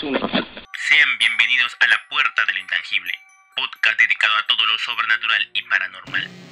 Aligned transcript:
Sean 0.00 1.18
bienvenidos 1.18 1.76
a 1.80 1.88
La 1.88 2.00
Puerta 2.08 2.44
del 2.44 2.58
Intangible, 2.58 3.12
podcast 3.56 3.98
dedicado 3.98 4.36
a 4.36 4.46
todo 4.46 4.64
lo 4.64 4.78
sobrenatural 4.78 5.50
y 5.54 5.62
paranormal. 5.62 6.47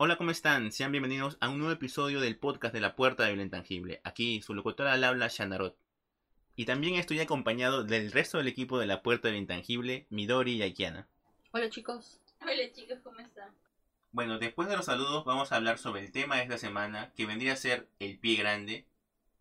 Hola, 0.00 0.16
¿cómo 0.16 0.30
están? 0.30 0.70
Sean 0.70 0.92
bienvenidos 0.92 1.38
a 1.40 1.48
un 1.48 1.58
nuevo 1.58 1.72
episodio 1.72 2.20
del 2.20 2.38
podcast 2.38 2.72
de 2.72 2.80
La 2.80 2.94
Puerta 2.94 3.24
del 3.24 3.40
Intangible. 3.40 4.00
Aquí 4.04 4.40
su 4.42 4.54
locutora 4.54 4.92
al 4.92 5.02
habla, 5.02 5.26
Shanarot. 5.26 5.76
Y 6.54 6.66
también 6.66 6.94
estoy 6.94 7.18
acompañado 7.18 7.82
del 7.82 8.12
resto 8.12 8.38
del 8.38 8.46
equipo 8.46 8.78
de 8.78 8.86
La 8.86 9.02
Puerta 9.02 9.26
del 9.26 9.38
Intangible, 9.38 10.06
Midori 10.08 10.52
y 10.52 10.62
Aikiana. 10.62 11.08
Hola 11.50 11.68
chicos. 11.68 12.20
Hola 12.40 12.72
chicos, 12.72 13.00
¿cómo 13.02 13.18
están? 13.18 13.52
Bueno, 14.12 14.38
después 14.38 14.68
de 14.68 14.76
los 14.76 14.86
saludos 14.86 15.24
vamos 15.24 15.50
a 15.50 15.56
hablar 15.56 15.78
sobre 15.78 16.02
el 16.02 16.12
tema 16.12 16.36
de 16.36 16.42
esta 16.42 16.58
semana, 16.58 17.12
que 17.16 17.26
vendría 17.26 17.54
a 17.54 17.56
ser 17.56 17.88
el 17.98 18.20
pie 18.20 18.36
grande, 18.36 18.86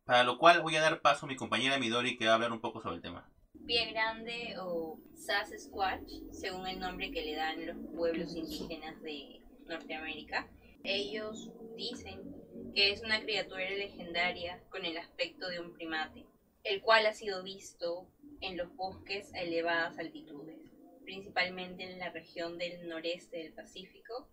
para 0.05 0.23
lo 0.23 0.39
cual 0.39 0.63
voy 0.63 0.75
a 0.75 0.81
dar 0.81 1.01
paso 1.01 1.27
a 1.27 1.29
mi 1.29 1.35
compañera 1.35 1.77
Midori 1.77 2.17
que 2.17 2.25
va 2.25 2.31
a 2.31 2.33
hablar 2.33 2.51
un 2.51 2.61
poco 2.61 2.81
sobre 2.81 2.95
el 2.95 3.03
tema. 3.03 3.29
Pie 3.67 3.91
grande 3.91 4.55
o 4.59 4.99
Sasquatch, 5.13 6.09
según 6.31 6.65
el 6.65 6.79
nombre 6.79 7.11
que 7.11 7.21
le 7.21 7.35
dan 7.35 7.63
los 7.63 7.77
pueblos 7.95 8.35
indígenas 8.35 8.99
de 9.03 9.43
Norteamérica. 9.67 10.47
Ellos 10.83 11.51
dicen 11.75 12.35
que 12.73 12.91
es 12.91 13.01
una 13.01 13.21
criatura 13.21 13.69
legendaria 13.69 14.63
con 14.69 14.85
el 14.85 14.97
aspecto 14.97 15.49
de 15.49 15.59
un 15.59 15.73
primate, 15.73 16.25
el 16.63 16.81
cual 16.81 17.05
ha 17.05 17.13
sido 17.13 17.43
visto 17.43 18.07
en 18.41 18.57
los 18.57 18.75
bosques 18.75 19.33
a 19.33 19.41
elevadas 19.41 19.97
altitudes, 19.97 20.59
principalmente 21.03 21.83
en 21.83 21.99
la 21.99 22.09
región 22.09 22.57
del 22.57 22.87
noreste 22.87 23.37
del 23.37 23.53
Pacífico, 23.53 24.29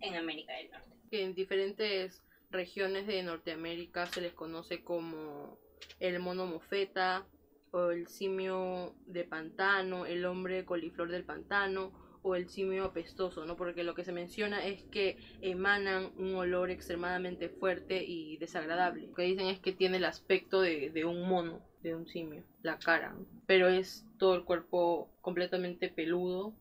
en 0.00 0.14
América 0.14 0.54
del 0.54 0.70
Norte. 0.70 0.96
En 1.10 1.34
diferentes 1.34 2.22
regiones 2.50 3.06
de 3.06 3.22
Norteamérica 3.22 4.06
se 4.06 4.20
les 4.20 4.32
conoce 4.32 4.82
como 4.82 5.58
el 5.98 6.18
mono 6.20 6.46
mofeta 6.46 7.26
o 7.72 7.90
el 7.90 8.08
simio 8.08 8.94
de 9.06 9.24
pantano, 9.24 10.06
el 10.06 10.24
hombre 10.24 10.64
coliflor 10.64 11.10
del 11.10 11.24
pantano 11.24 11.92
o 12.22 12.34
el 12.34 12.48
simio 12.48 12.84
apestoso, 12.84 13.44
¿no? 13.44 13.56
Porque 13.56 13.84
lo 13.84 13.94
que 13.94 14.04
se 14.04 14.12
menciona 14.12 14.64
es 14.64 14.82
que 14.84 15.16
emanan 15.40 16.12
un 16.16 16.34
olor 16.34 16.70
extremadamente 16.70 17.48
fuerte 17.48 18.02
y 18.04 18.36
desagradable. 18.36 19.06
Lo 19.08 19.14
que 19.14 19.22
dicen 19.22 19.46
es 19.46 19.58
que 19.58 19.72
tiene 19.72 19.96
el 19.96 20.04
aspecto 20.04 20.60
de, 20.60 20.90
de 20.90 21.04
un 21.04 21.28
mono, 21.28 21.60
de 21.82 21.94
un 21.94 22.06
simio, 22.06 22.42
la 22.62 22.78
cara, 22.78 23.12
¿no? 23.12 23.26
pero 23.46 23.68
es 23.68 24.04
todo 24.18 24.34
el 24.34 24.44
cuerpo 24.44 25.08
completamente 25.22 25.88
peludo 25.88 26.54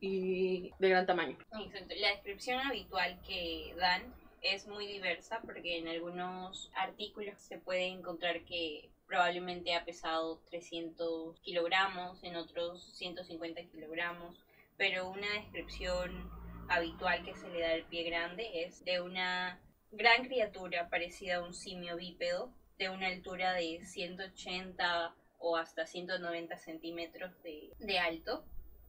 y 0.00 0.72
de 0.78 0.88
gran 0.88 1.06
tamaño. 1.06 1.38
Exacto. 1.58 1.94
La 1.98 2.08
descripción 2.08 2.60
habitual 2.60 3.18
que 3.26 3.74
dan 3.78 4.02
es 4.42 4.66
muy 4.66 4.86
diversa 4.86 5.40
porque 5.44 5.78
en 5.78 5.88
algunos 5.88 6.70
artículos 6.74 7.40
se 7.40 7.58
puede 7.58 7.86
encontrar 7.86 8.44
que 8.44 8.90
probablemente 9.06 9.74
ha 9.74 9.84
pesado 9.84 10.40
300 10.50 11.40
kilogramos, 11.40 12.22
en 12.24 12.36
otros 12.36 12.84
150 12.96 13.62
kilogramos, 13.64 14.38
pero 14.76 15.08
una 15.08 15.30
descripción 15.32 16.30
habitual 16.68 17.24
que 17.24 17.34
se 17.34 17.48
le 17.48 17.60
da 17.60 17.72
al 17.72 17.84
pie 17.84 18.04
grande 18.04 18.64
es 18.64 18.84
de 18.84 19.00
una 19.00 19.60
gran 19.90 20.24
criatura 20.24 20.88
parecida 20.88 21.36
a 21.36 21.42
un 21.42 21.54
simio 21.54 21.96
bípedo 21.96 22.52
de 22.78 22.88
una 22.88 23.08
altura 23.08 23.52
de 23.52 23.84
180 23.84 25.14
o 25.38 25.56
hasta 25.56 25.86
190 25.86 26.58
centímetros 26.58 27.42
de, 27.42 27.72
de 27.78 27.98
alto 27.98 28.44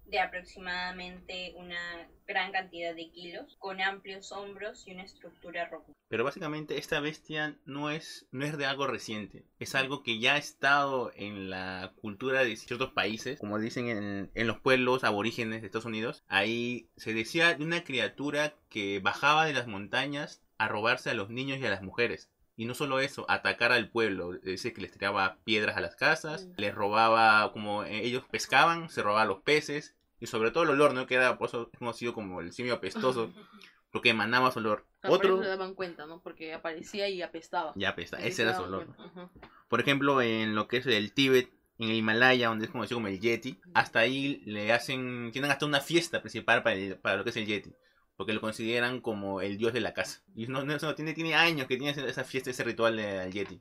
de 0.07 0.19
aproximadamente 0.19 1.53
una 1.55 2.07
gran 2.27 2.51
cantidad 2.51 2.95
de 2.95 3.09
kilos, 3.11 3.55
con 3.59 3.81
amplios 3.81 4.31
hombros 4.31 4.87
y 4.87 4.93
una 4.93 5.03
estructura 5.03 5.67
robusta. 5.69 5.93
Pero 6.07 6.23
básicamente 6.23 6.77
esta 6.77 6.99
bestia 6.99 7.57
no 7.65 7.89
es, 7.89 8.27
no 8.31 8.45
es 8.45 8.57
de 8.57 8.65
algo 8.65 8.87
reciente, 8.87 9.45
es 9.59 9.75
algo 9.75 10.03
que 10.03 10.19
ya 10.19 10.35
ha 10.35 10.37
estado 10.37 11.11
en 11.15 11.49
la 11.49 11.93
cultura 12.01 12.43
de 12.43 12.55
ciertos 12.55 12.91
países, 12.91 13.39
como 13.39 13.59
dicen 13.59 13.89
en, 13.89 14.31
en 14.33 14.47
los 14.47 14.59
pueblos 14.59 15.03
aborígenes 15.03 15.61
de 15.61 15.67
Estados 15.67 15.85
Unidos. 15.85 16.23
Ahí 16.27 16.89
se 16.95 17.13
decía 17.13 17.55
de 17.55 17.63
una 17.63 17.83
criatura 17.83 18.53
que 18.69 18.99
bajaba 18.99 19.45
de 19.45 19.53
las 19.53 19.67
montañas 19.67 20.41
a 20.57 20.67
robarse 20.67 21.09
a 21.09 21.15
los 21.15 21.29
niños 21.29 21.59
y 21.59 21.65
a 21.65 21.69
las 21.69 21.81
mujeres. 21.81 22.29
Y 22.57 22.65
no 22.65 22.73
solo 22.73 22.99
eso, 22.99 23.25
atacar 23.29 23.71
al 23.71 23.89
pueblo. 23.89 24.31
Dice 24.33 24.71
que 24.73 24.81
les 24.81 24.91
tiraba 24.91 25.37
piedras 25.43 25.75
a 25.77 25.81
las 25.81 25.95
casas, 25.95 26.45
Mm. 26.45 26.53
les 26.57 26.73
robaba, 26.75 27.51
como 27.51 27.83
eh, 27.83 28.05
ellos 28.05 28.23
pescaban, 28.31 28.89
se 28.89 29.01
robaba 29.03 29.25
los 29.25 29.41
peces. 29.41 29.95
Y 30.19 30.27
sobre 30.27 30.51
todo 30.51 30.63
el 30.63 30.69
olor, 30.69 30.93
¿no? 30.93 31.05
Que 31.07 31.15
era 31.15 31.37
por 31.37 31.49
eso 31.49 31.69
es 31.73 31.77
conocido 31.77 32.13
como 32.13 32.39
el 32.39 32.53
simio 32.53 32.75
apestoso, 32.75 33.31
porque 33.91 34.09
emanaba 34.09 34.51
su 34.51 34.59
olor. 34.59 34.85
Otro, 35.03 35.41
se 35.41 35.47
daban 35.49 35.73
cuenta, 35.75 36.05
¿no? 36.05 36.21
Porque 36.21 36.53
aparecía 36.53 37.09
y 37.09 37.21
apestaba. 37.21 37.73
ya 37.75 37.89
apesta, 37.89 38.17
Así 38.17 38.27
ese 38.27 38.35
se 38.37 38.41
era 38.43 38.55
su 38.55 38.63
olor. 38.63 38.85
cuenta. 38.85 39.03
Ajá. 39.03 39.29
Por 39.67 39.79
ejemplo, 39.81 40.21
en 40.21 40.55
lo 40.55 40.67
que 40.69 40.77
es 40.77 40.85
el 40.87 41.11
Tíbet, 41.13 41.51
en 41.77 41.89
el 41.89 41.95
Himalaya, 41.97 42.47
donde 42.47 42.65
es 42.65 42.71
conocido 42.71 42.97
como 42.97 43.09
el 43.09 43.19
Yeti, 43.19 43.59
hasta 43.73 43.99
ahí 43.99 44.41
le 44.45 44.71
hacen, 44.71 45.31
tienen 45.33 45.51
hasta 45.51 45.65
una 45.65 45.81
fiesta 45.81 46.21
principal 46.21 46.63
para, 46.63 46.75
el- 46.77 46.97
para 46.97 47.17
lo 47.17 47.23
que 47.25 47.31
es 47.31 47.37
el 47.37 47.45
Yeti, 47.45 47.73
porque 48.15 48.33
lo 48.33 48.41
consideran 48.41 49.01
como 49.01 49.41
el 49.41 49.57
dios 49.57 49.73
de 49.73 49.81
la 49.81 49.93
casa. 49.93 50.21
Y 50.35 50.47
no, 50.47 50.63
no, 50.63 50.73
eso 50.75 50.93
tiene, 50.95 51.13
tiene 51.13 51.35
años 51.35 51.67
que 51.67 51.77
tiene 51.77 51.91
esa- 51.91 52.23
fiesta, 52.23 52.49
ese 52.49 52.63
ritual 52.63 52.95
del 52.97 53.31
Yeti. 53.31 53.59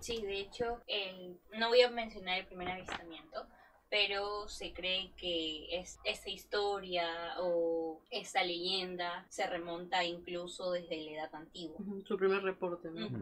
Sí, 0.00 0.22
de 0.22 0.40
hecho, 0.40 0.80
el, 0.86 1.38
no 1.58 1.68
voy 1.68 1.82
a 1.82 1.90
mencionar 1.90 2.38
el 2.38 2.46
primer 2.46 2.68
avistamiento, 2.68 3.46
pero 3.90 4.48
se 4.48 4.72
cree 4.72 5.12
que 5.16 5.66
es, 5.78 5.98
esta 6.04 6.30
historia 6.30 7.34
o 7.40 8.00
esta 8.10 8.42
leyenda 8.42 9.26
se 9.28 9.46
remonta 9.46 10.04
incluso 10.04 10.72
desde 10.72 10.96
la 11.04 11.10
edad 11.12 11.34
antigua. 11.34 11.78
Su 12.06 12.16
primer 12.16 12.42
reporte, 12.42 12.90
¿no? 12.90 13.06
Ujú. 13.06 13.18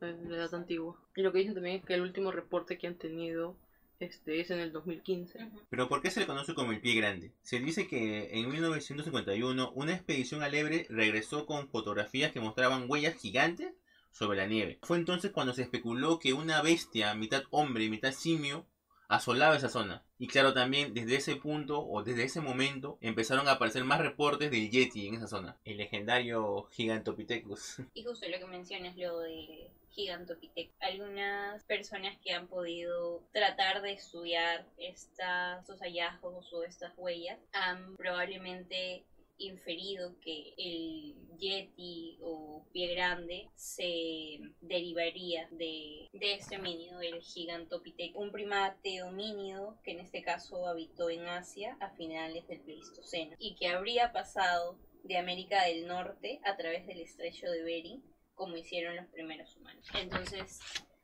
De 0.00 0.12
la 0.30 0.36
edad 0.36 0.54
antigua. 0.54 0.96
Y 1.16 1.22
lo 1.22 1.32
que 1.32 1.38
dicen 1.38 1.54
también 1.54 1.76
es 1.76 1.84
que 1.84 1.94
el 1.94 2.02
último 2.02 2.30
reporte 2.30 2.78
que 2.78 2.86
han 2.86 2.94
tenido 2.96 3.56
este 4.00 4.40
es 4.40 4.50
en 4.50 4.60
el 4.60 4.72
2015. 4.72 5.44
Ujú. 5.44 5.60
Pero 5.68 5.88
¿por 5.88 6.02
qué 6.02 6.10
se 6.10 6.20
le 6.20 6.26
conoce 6.26 6.54
como 6.54 6.72
el 6.72 6.80
pie 6.80 6.94
grande? 6.94 7.32
Se 7.42 7.60
dice 7.60 7.86
que 7.86 8.30
en 8.32 8.50
1951 8.50 9.72
una 9.74 9.94
expedición 9.94 10.42
al 10.42 10.54
Ebre 10.54 10.86
regresó 10.88 11.46
con 11.46 11.68
fotografías 11.68 12.32
que 12.32 12.40
mostraban 12.40 12.86
huellas 12.88 13.16
gigantes 13.16 13.72
sobre 14.10 14.38
la 14.38 14.46
nieve. 14.46 14.78
Fue 14.82 14.96
entonces 14.96 15.30
cuando 15.30 15.52
se 15.52 15.62
especuló 15.62 16.18
que 16.18 16.32
una 16.32 16.62
bestia, 16.62 17.14
mitad 17.14 17.44
hombre 17.50 17.84
y 17.84 17.90
mitad 17.90 18.12
simio, 18.12 18.66
asolaba 19.08 19.56
esa 19.56 19.68
zona. 19.68 20.04
Y 20.18 20.28
claro, 20.28 20.54
también 20.54 20.94
desde 20.94 21.16
ese 21.16 21.36
punto 21.36 21.80
o 21.80 22.02
desde 22.02 22.24
ese 22.24 22.40
momento 22.40 22.98
empezaron 23.00 23.48
a 23.48 23.52
aparecer 23.52 23.84
más 23.84 24.00
reportes 24.00 24.50
del 24.50 24.70
Yeti 24.70 25.08
en 25.08 25.14
esa 25.14 25.26
zona. 25.26 25.58
El 25.64 25.78
legendario 25.78 26.68
Gigantopithecus. 26.70 27.82
Y 27.94 28.04
justo 28.04 28.28
lo 28.28 28.38
que 28.38 28.46
mencionas, 28.46 28.96
lo 28.96 29.20
de 29.20 29.70
Gigantopithecus. 29.90 30.74
Algunas 30.80 31.64
personas 31.64 32.16
que 32.22 32.32
han 32.32 32.48
podido 32.48 33.22
tratar 33.32 33.82
de 33.82 33.92
estudiar 33.92 34.66
estos 34.78 35.80
hallazgos 35.80 36.52
o 36.52 36.64
estas 36.64 36.92
huellas 36.96 37.38
han 37.52 37.96
probablemente 37.96 39.04
inferido 39.40 40.18
que 40.20 40.52
el 40.58 41.16
yeti 41.38 42.18
o 42.20 42.64
pie 42.72 42.94
grande 42.94 43.48
se 43.54 44.38
derivaría 44.60 45.48
de, 45.50 46.08
de 46.12 46.34
este 46.34 46.58
homínido, 46.58 47.00
el 47.00 47.22
Gigantopithecus, 47.22 48.22
un 48.22 48.30
primate 48.30 49.02
homínido 49.02 49.78
que 49.82 49.92
en 49.92 50.00
este 50.00 50.22
caso 50.22 50.66
habitó 50.66 51.08
en 51.08 51.26
Asia 51.26 51.76
a 51.80 51.90
finales 51.90 52.46
del 52.48 52.60
Pleistoceno 52.60 53.34
y 53.38 53.54
que 53.54 53.68
habría 53.68 54.12
pasado 54.12 54.78
de 55.04 55.16
América 55.16 55.64
del 55.64 55.86
Norte 55.86 56.40
a 56.44 56.56
través 56.56 56.86
del 56.86 57.00
estrecho 57.00 57.50
de 57.50 57.62
Bering 57.62 58.02
como 58.40 58.56
hicieron 58.56 58.96
los 58.96 59.06
primeros 59.08 59.54
humanos. 59.58 59.86
Entonces 59.92 60.60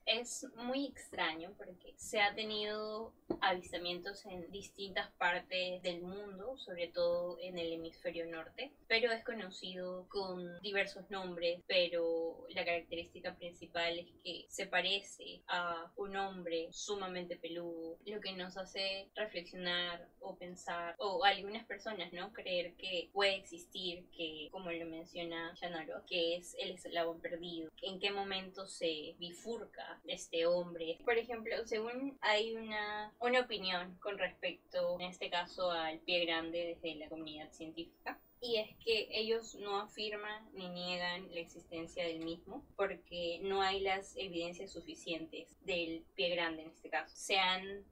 es 0.06 0.46
muy 0.54 0.86
extraño 0.86 1.52
porque 1.58 1.94
se 1.96 2.20
ha 2.20 2.34
tenido 2.34 3.12
avistamientos 3.40 4.24
en 4.26 4.50
distintas 4.50 5.10
partes 5.12 5.82
del 5.82 6.02
mundo, 6.02 6.56
sobre 6.58 6.88
todo 6.88 7.38
en 7.40 7.58
el 7.58 7.72
hemisferio 7.72 8.26
norte, 8.26 8.72
pero 8.86 9.10
es 9.10 9.24
conocido 9.24 10.08
con 10.08 10.60
diversos 10.60 11.10
nombres, 11.10 11.60
pero 11.66 12.46
la 12.50 12.64
característica 12.64 13.34
principal 13.34 13.98
es 13.98 14.06
que 14.22 14.46
se 14.48 14.66
parece 14.66 15.42
a 15.48 15.90
un 15.96 16.16
hombre 16.16 16.68
sumamente 16.72 17.36
peludo, 17.36 17.98
lo 18.06 18.20
que 18.20 18.32
nos 18.32 18.56
hace 18.56 19.10
reflexionar 19.14 20.08
o 20.20 20.36
pensar, 20.36 20.94
o 20.98 21.24
algunas 21.24 21.66
personas, 21.66 22.12
¿no? 22.12 22.32
Creer 22.32 22.74
que 22.76 23.10
puede 23.12 23.36
existir, 23.36 24.06
que 24.16 24.48
como 24.52 24.70
lo 24.70 24.86
menciona 24.86 25.52
Shanaro, 25.54 26.04
que 26.06 26.36
es 26.36 26.54
el 26.58 26.72
eslabón 26.72 27.20
perdido, 27.20 27.70
en 27.82 27.98
qué 27.98 28.10
momento 28.10 28.66
se 28.66 29.14
bifurca 29.18 29.95
este 30.06 30.46
hombre. 30.46 30.98
Por 31.04 31.18
ejemplo, 31.18 31.54
según 31.66 32.18
hay 32.20 32.54
una, 32.54 33.14
una 33.20 33.40
opinión 33.40 33.96
con 34.00 34.18
respecto, 34.18 34.98
en 35.00 35.06
este 35.06 35.30
caso, 35.30 35.70
al 35.70 35.98
pie 36.00 36.24
grande 36.24 36.76
desde 36.82 36.96
la 36.96 37.08
comunidad 37.08 37.50
científica, 37.52 38.20
y 38.40 38.56
es 38.56 38.76
que 38.84 39.08
ellos 39.10 39.54
no 39.56 39.80
afirman 39.80 40.48
ni 40.52 40.68
niegan 40.68 41.34
la 41.34 41.40
existencia 41.40 42.04
del 42.04 42.20
mismo 42.20 42.64
porque 42.76 43.40
no 43.42 43.62
hay 43.62 43.80
las 43.80 44.14
evidencias 44.16 44.72
suficientes 44.72 45.48
del 45.64 46.04
pie 46.14 46.30
grande 46.30 46.62
en 46.62 46.70
este 46.70 46.90
caso. 46.90 47.16
Se 47.16 47.38
han 47.38 47.84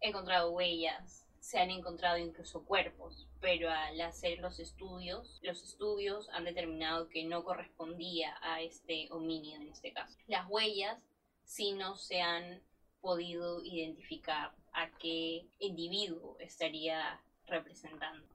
encontrado 0.00 0.50
huellas, 0.50 1.26
se 1.40 1.58
han 1.58 1.70
encontrado 1.70 2.18
incluso 2.18 2.64
cuerpos, 2.64 3.28
pero 3.40 3.70
al 3.70 4.00
hacer 4.00 4.38
los 4.38 4.58
estudios, 4.58 5.38
los 5.42 5.62
estudios 5.62 6.28
han 6.30 6.44
determinado 6.44 7.08
que 7.08 7.24
no 7.24 7.44
correspondía 7.44 8.36
a 8.42 8.62
este 8.62 9.08
homínido 9.10 9.60
en 9.60 9.68
este 9.68 9.92
caso. 9.92 10.18
Las 10.26 10.48
huellas 10.48 10.98
sí 11.46 11.72
no 11.72 11.96
se 11.96 12.20
han 12.20 12.60
podido 13.00 13.62
identificar 13.64 14.52
a 14.72 14.90
qué 14.98 15.46
individuo 15.58 16.36
estaría 16.40 17.20
representando. 17.46 18.26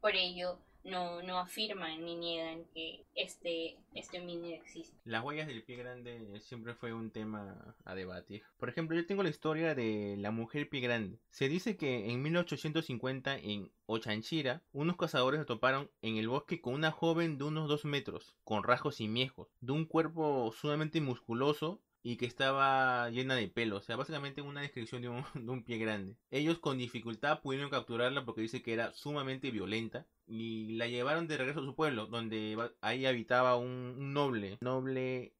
Por 0.00 0.14
ello, 0.14 0.58
no, 0.84 1.22
no 1.22 1.38
afirman 1.38 2.04
ni 2.04 2.16
niegan 2.16 2.64
que 2.74 3.04
este, 3.14 3.76
este 3.94 4.20
homínido 4.20 4.54
existe. 4.54 4.96
Las 5.04 5.24
huellas 5.24 5.46
del 5.46 5.62
pie 5.62 5.76
grande 5.76 6.40
siempre 6.40 6.74
fue 6.74 6.92
un 6.92 7.10
tema 7.10 7.76
a 7.84 7.94
debatir. 7.94 8.42
Por 8.58 8.68
ejemplo, 8.68 8.96
yo 8.96 9.06
tengo 9.06 9.22
la 9.22 9.28
historia 9.28 9.74
de 9.74 10.16
la 10.18 10.30
mujer 10.30 10.68
pie 10.68 10.80
grande. 10.80 11.18
Se 11.30 11.48
dice 11.48 11.76
que 11.76 12.10
en 12.10 12.22
1850 12.22 13.38
en 13.38 13.70
Ochanchira, 13.86 14.62
unos 14.72 14.96
cazadores 14.96 15.40
se 15.40 15.46
toparon 15.46 15.90
en 16.02 16.16
el 16.16 16.28
bosque 16.28 16.60
con 16.60 16.74
una 16.74 16.90
joven 16.90 17.38
de 17.38 17.44
unos 17.44 17.68
2 17.68 17.84
metros, 17.84 18.36
con 18.44 18.62
rasgos 18.62 18.96
simiescos, 18.96 19.48
de 19.60 19.72
un 19.72 19.84
cuerpo 19.84 20.52
sumamente 20.52 21.00
musculoso 21.00 21.80
y 22.02 22.16
que 22.16 22.26
estaba 22.26 23.10
llena 23.10 23.34
de 23.34 23.48
pelo. 23.48 23.76
O 23.76 23.80
sea, 23.80 23.96
básicamente 23.96 24.42
una 24.42 24.62
descripción 24.62 25.02
de 25.02 25.08
un, 25.08 25.64
pie 25.64 25.78
grande. 25.78 26.16
Ellos 26.30 26.58
con 26.58 26.78
dificultad 26.78 27.40
pudieron 27.40 27.70
capturarla 27.70 28.24
porque 28.24 28.42
dice 28.42 28.62
que 28.62 28.72
era 28.72 28.92
sumamente 28.92 29.50
violenta. 29.50 30.06
Y 30.26 30.76
la 30.76 30.86
llevaron 30.86 31.26
de 31.26 31.38
regreso 31.38 31.60
a 31.60 31.64
su 31.64 31.74
pueblo, 31.74 32.06
donde 32.06 32.56
ahí 32.82 33.06
habitaba 33.06 33.56
un, 33.56 33.96
un 33.98 34.12
noble, 34.12 34.58
noble 34.60 35.32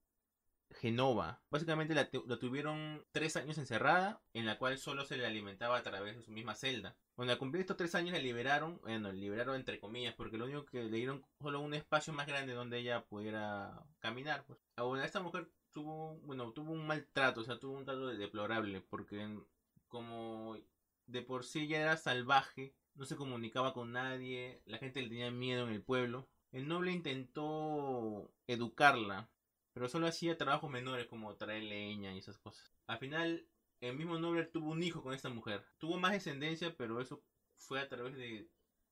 Genova. 0.70 1.43
Básicamente 1.50 1.94
la, 1.94 2.08
la, 2.26 2.38
tuvieron 2.38 3.04
tres 3.12 3.37
años 3.37 3.58
encerrada, 3.58 4.22
en 4.32 4.46
la 4.46 4.58
cual 4.58 4.78
solo 4.78 5.04
se 5.04 5.16
le 5.16 5.26
alimentaba 5.26 5.76
a 5.76 5.82
través 5.82 6.16
de 6.16 6.22
su 6.22 6.31
misma 6.31 6.54
celda. 6.54 6.96
Cuando 7.19 7.32
al 7.32 7.38
cumplir 7.41 7.62
estos 7.62 7.76
tres 7.76 7.97
años 7.97 8.12
la 8.12 8.20
liberaron, 8.20 8.79
bueno, 8.82 9.11
liberaron 9.11 9.56
entre 9.56 9.81
comillas, 9.81 10.15
porque 10.15 10.38
lo 10.38 10.44
único 10.44 10.65
que 10.65 10.85
le 10.85 10.99
dieron 10.99 11.26
solo 11.43 11.59
un 11.59 11.75
espacio 11.75 12.12
más 12.12 12.29
grande 12.29 12.53
donde 12.53 12.79
ella 12.79 13.06
pudiera 13.06 13.85
caminar. 13.99 14.44
Pues. 14.44 14.61
Esta 15.03 15.20
mujer 15.20 15.50
tuvo, 15.73 16.15
bueno, 16.19 16.53
tuvo 16.53 16.70
un 16.70 16.87
maltrato, 16.87 17.41
o 17.41 17.43
sea, 17.43 17.59
tuvo 17.59 17.76
un 17.76 17.85
trato 17.85 18.06
deplorable, 18.06 18.82
porque 18.82 19.37
como 19.88 20.59
de 21.06 21.23
por 21.23 21.43
sí 21.43 21.67
ya 21.67 21.81
era 21.81 21.97
salvaje, 21.97 22.73
no 22.94 23.05
se 23.05 23.17
comunicaba 23.17 23.75
con 23.75 23.91
nadie, 23.91 24.62
la 24.64 24.79
gente 24.79 25.03
le 25.03 25.09
tenía 25.09 25.32
miedo 25.32 25.67
en 25.67 25.75
el 25.75 25.82
pueblo. 25.82 26.29
El 26.53 26.69
noble 26.69 26.93
intentó 26.93 28.31
educarla, 28.47 29.29
pero 29.73 29.88
solo 29.88 30.06
hacía 30.06 30.38
trabajos 30.38 30.71
menores 30.71 31.09
como 31.09 31.35
traer 31.35 31.64
leña 31.64 32.14
y 32.14 32.19
esas 32.19 32.38
cosas. 32.38 32.73
Al 32.87 32.99
final, 32.99 33.44
el 33.80 33.96
mismo 33.96 34.19
noble 34.19 34.44
tuvo 34.44 34.70
un 34.70 34.82
hijo 34.82 35.02
con 35.02 35.14
esta 35.14 35.28
mujer. 35.28 35.62
Tuvo 35.78 35.98
más 35.98 36.12
descendencia, 36.12 36.75
pero 36.76 37.00
eso 37.00 37.20
fue 37.56 37.80
a 37.80 37.88
través 37.88 38.16
de, 38.16 38.46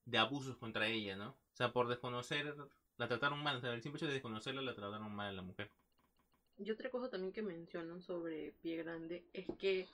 de 0.05 0.19
abusos 0.19 0.57
contra 0.57 0.89
ella, 0.89 1.17
¿no? 1.17 1.31
O 1.31 1.57
sea, 1.57 1.73
por 1.73 1.89
desconocer, 1.89 2.55
la 2.97 3.09
trataron 3.09 3.43
mal. 3.43 3.57
O 3.57 3.61
sea, 3.61 3.73
el 3.73 3.83
simple 3.83 3.99
hecho 3.99 4.07
de 4.07 4.15
desconocerla, 4.15 4.63
la 4.63 4.75
trataron 4.75 5.15
mal 5.15 5.29
a 5.29 5.33
la 5.33 5.43
mujer. 5.43 5.71
Y 6.59 6.71
otra 6.71 6.91
cosa 6.91 7.11
también 7.11 7.33
que 7.33 7.43
mencionan 7.43 8.01
sobre 8.01 8.53
Pie 8.63 8.77
Grande 8.77 9.23
es 9.35 9.47
que 9.59 9.87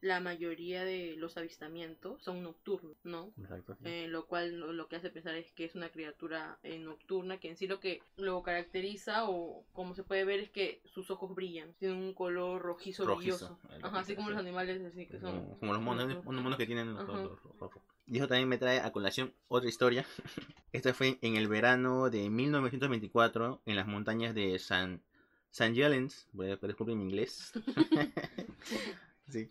la 0.00 0.20
mayoría 0.20 0.84
de 0.84 1.14
los 1.16 1.36
avistamientos 1.36 2.22
son 2.22 2.42
nocturnos, 2.42 2.96
¿no? 3.04 3.32
Exacto. 3.38 3.74
sí. 3.74 3.82
Eh, 3.86 4.08
lo 4.08 4.26
cual 4.26 4.58
lo, 4.58 4.88
que 4.88 4.96
hace 4.96 5.10
pensar 5.10 5.34
es 5.34 5.52
que 5.52 5.64
es 5.64 5.74
una 5.74 5.90
criatura 5.90 6.58
eh, 6.62 6.78
nocturna, 6.78 7.38
que 7.38 7.48
en 7.50 7.56
sí 7.56 7.66
lo 7.66 7.80
que 7.80 8.02
lo 8.16 8.42
caracteriza 8.42 9.28
o 9.28 9.64
como 9.72 9.94
se 9.94 10.02
puede 10.02 10.24
ver 10.24 10.40
es 10.40 10.50
que 10.50 10.80
sus 10.86 11.10
ojos 11.10 11.34
brillan, 11.34 11.74
tienen 11.74 11.98
un 11.98 12.14
color 12.14 12.62
rojizo, 12.62 13.04
Rojizo, 13.04 13.58
brilloso. 13.68 13.86
Ajá, 13.86 14.00
así 14.00 14.14
como 14.14 14.30
los 14.30 14.38
animales 14.38 14.80
así 14.82 15.06
que 15.06 15.20
son. 15.20 15.32
Como, 15.32 15.58
como 15.58 15.72
los 15.74 15.82
monos, 15.82 16.16
unos 16.24 16.42
monos 16.42 16.58
que 16.58 16.66
tienen 16.66 16.94
los 16.94 17.08
ojos 17.08 17.38
rojos. 17.58 17.82
Y 18.06 18.16
eso 18.16 18.26
también 18.26 18.48
me 18.48 18.58
trae 18.58 18.80
a 18.80 18.90
colación 18.90 19.32
otra 19.48 19.68
historia. 19.68 20.04
Esta 20.72 20.94
fue 20.94 21.18
en 21.20 21.36
el 21.36 21.46
verano 21.46 22.10
de 22.10 22.28
1924 22.30 23.60
en 23.66 23.76
las 23.76 23.86
montañas 23.86 24.34
de 24.34 24.58
San, 24.58 25.02
San 25.50 25.74
Jelens. 25.74 26.26
Voy 26.32 26.50
a 26.50 26.56
disculpen 26.56 26.98
mi 26.98 27.04
inglés. 27.04 27.52
sí. 29.28 29.48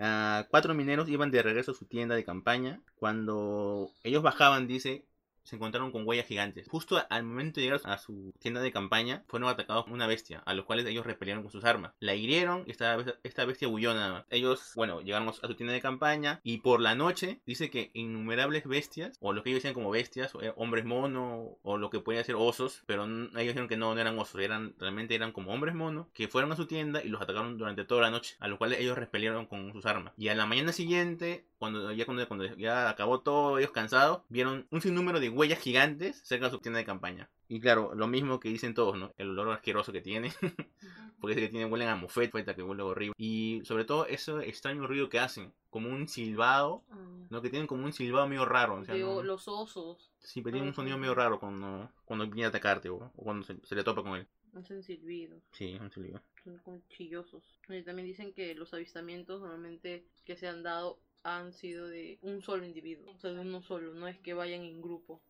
Ah, 0.00 0.46
cuatro 0.50 0.74
mineros 0.74 1.08
iban 1.08 1.30
de 1.30 1.42
regreso 1.42 1.72
a 1.72 1.74
su 1.74 1.86
tienda 1.86 2.14
de 2.14 2.24
campaña. 2.24 2.80
Cuando 2.96 3.90
ellos 4.04 4.22
bajaban, 4.22 4.66
dice, 4.68 5.04
se 5.48 5.56
encontraron 5.56 5.92
con 5.92 6.06
huellas 6.06 6.26
gigantes. 6.26 6.68
Justo 6.68 7.02
al 7.08 7.24
momento 7.24 7.60
de 7.60 7.66
llegar 7.66 7.80
a 7.84 7.98
su 7.98 8.32
tienda 8.38 8.60
de 8.60 8.70
campaña, 8.70 9.24
fueron 9.28 9.48
atacados 9.48 9.84
por 9.84 9.94
una 9.94 10.06
bestia, 10.06 10.42
a 10.44 10.54
los 10.54 10.66
cuales 10.66 10.86
ellos 10.86 11.06
repelieron 11.06 11.42
con 11.42 11.50
sus 11.50 11.64
armas. 11.64 11.92
La 12.00 12.14
hirieron 12.14 12.64
y 12.66 12.70
esta, 12.70 12.96
esta 13.22 13.44
bestia 13.44 13.68
huyó 13.68 13.94
nada. 13.94 14.26
Ellos, 14.30 14.72
bueno, 14.74 15.00
llegaron 15.00 15.28
a 15.28 15.32
su 15.32 15.54
tienda 15.54 15.72
de 15.72 15.80
campaña 15.80 16.40
y 16.42 16.58
por 16.58 16.80
la 16.80 16.94
noche 16.94 17.40
dice 17.46 17.70
que 17.70 17.90
innumerables 17.94 18.66
bestias, 18.66 19.16
o 19.20 19.32
lo 19.32 19.42
que 19.42 19.50
ellos 19.50 19.62
decían 19.62 19.74
como 19.74 19.90
bestias, 19.90 20.34
o, 20.34 20.42
eh, 20.42 20.52
hombres 20.56 20.84
mono, 20.84 21.56
o 21.62 21.78
lo 21.78 21.90
que 21.90 22.00
podían 22.00 22.24
ser 22.24 22.34
osos, 22.34 22.82
pero 22.86 23.04
ellos 23.04 23.32
dijeron 23.32 23.68
que 23.68 23.76
no, 23.76 23.94
no 23.94 24.00
eran 24.00 24.18
osos, 24.18 24.40
eran, 24.40 24.74
realmente 24.78 25.14
eran 25.14 25.32
como 25.32 25.52
hombres 25.52 25.74
mono, 25.74 26.10
que 26.12 26.28
fueron 26.28 26.52
a 26.52 26.56
su 26.56 26.66
tienda 26.66 27.02
y 27.02 27.08
los 27.08 27.22
atacaron 27.22 27.56
durante 27.56 27.84
toda 27.84 28.02
la 28.02 28.10
noche, 28.10 28.36
a 28.40 28.48
los 28.48 28.58
cuales 28.58 28.80
ellos 28.80 28.98
repelieron 28.98 29.46
con 29.46 29.72
sus 29.72 29.86
armas. 29.86 30.12
Y 30.16 30.28
a 30.28 30.34
la 30.34 30.46
mañana 30.46 30.72
siguiente, 30.72 31.46
cuando 31.58 31.92
ya, 31.92 32.04
cuando, 32.04 32.26
cuando 32.28 32.44
ya 32.56 32.88
acabó 32.88 33.20
todo, 33.20 33.58
ellos 33.58 33.70
cansados, 33.72 34.22
vieron 34.28 34.66
un 34.70 34.80
sinnúmero 34.80 35.20
de 35.20 35.28
huellas 35.28 35.58
gigantes 35.58 36.20
cerca 36.24 36.46
de 36.46 36.50
su 36.52 36.58
tienda 36.60 36.78
de 36.78 36.84
campaña. 36.84 37.28
Y 37.48 37.60
claro, 37.60 37.94
lo 37.94 38.06
mismo 38.06 38.38
que 38.40 38.48
dicen 38.48 38.74
todos, 38.74 38.96
¿no? 38.96 39.12
El 39.16 39.30
olor 39.30 39.50
asqueroso 39.50 39.92
que 39.92 40.00
tiene. 40.00 40.32
Porque 41.20 41.34
dice 41.34 41.46
que 41.48 41.50
tienen, 41.52 41.72
huelen 41.72 41.88
a 41.88 41.96
mofeta, 41.96 42.54
que 42.54 42.62
huele 42.62 42.82
horrible. 42.82 43.14
Y 43.18 43.62
sobre 43.64 43.84
todo 43.84 44.06
ese 44.06 44.32
extraño 44.48 44.86
ruido 44.86 45.08
que 45.08 45.18
hacen, 45.18 45.52
como 45.68 45.88
un 45.88 46.06
silbado, 46.06 46.84
Ah, 46.90 47.26
¿no? 47.30 47.42
Que 47.42 47.50
tienen 47.50 47.66
como 47.66 47.84
un 47.84 47.92
silbado 47.92 48.28
medio 48.28 48.44
raro. 48.44 48.76
O 48.76 48.84
sea, 48.84 48.94
¿no? 48.94 49.22
los 49.22 49.48
osos 49.48 50.12
Sí, 50.20 50.42
pero 50.42 50.54
tiene 50.54 50.68
un 50.68 50.74
sonido 50.74 50.96
medio 50.98 51.14
raro 51.14 51.40
cuando, 51.40 51.90
cuando 52.04 52.24
viene 52.26 52.44
a 52.44 52.48
atacarte 52.48 52.88
o, 52.88 52.96
o 52.96 53.22
cuando 53.24 53.44
se, 53.44 53.56
se 53.64 53.74
le 53.74 53.82
topa 53.82 54.02
con 54.02 54.16
él. 54.16 54.26
hacen 54.54 54.82
silbidos. 54.82 55.42
Sí, 55.52 55.72
es 55.74 55.80
un 55.80 55.90
silbido. 55.90 56.20
son 56.44 56.58
como 56.58 56.80
chillosos. 56.88 57.42
Y 57.68 57.82
también 57.82 58.06
dicen 58.06 58.32
que 58.32 58.54
los 58.54 58.72
avistamientos 58.74 59.40
normalmente 59.40 60.06
que 60.24 60.36
se 60.36 60.46
han 60.46 60.62
dado 60.62 61.00
han 61.22 61.52
sido 61.52 61.88
de 61.88 62.18
un 62.22 62.42
solo 62.42 62.64
individuo, 62.64 63.12
o 63.12 63.18
sea, 63.18 63.30
de 63.30 63.40
uno 63.40 63.62
solo, 63.62 63.94
no 63.94 64.08
es 64.08 64.18
que 64.18 64.34
vayan 64.34 64.62
en 64.62 64.80
grupo. 64.80 65.20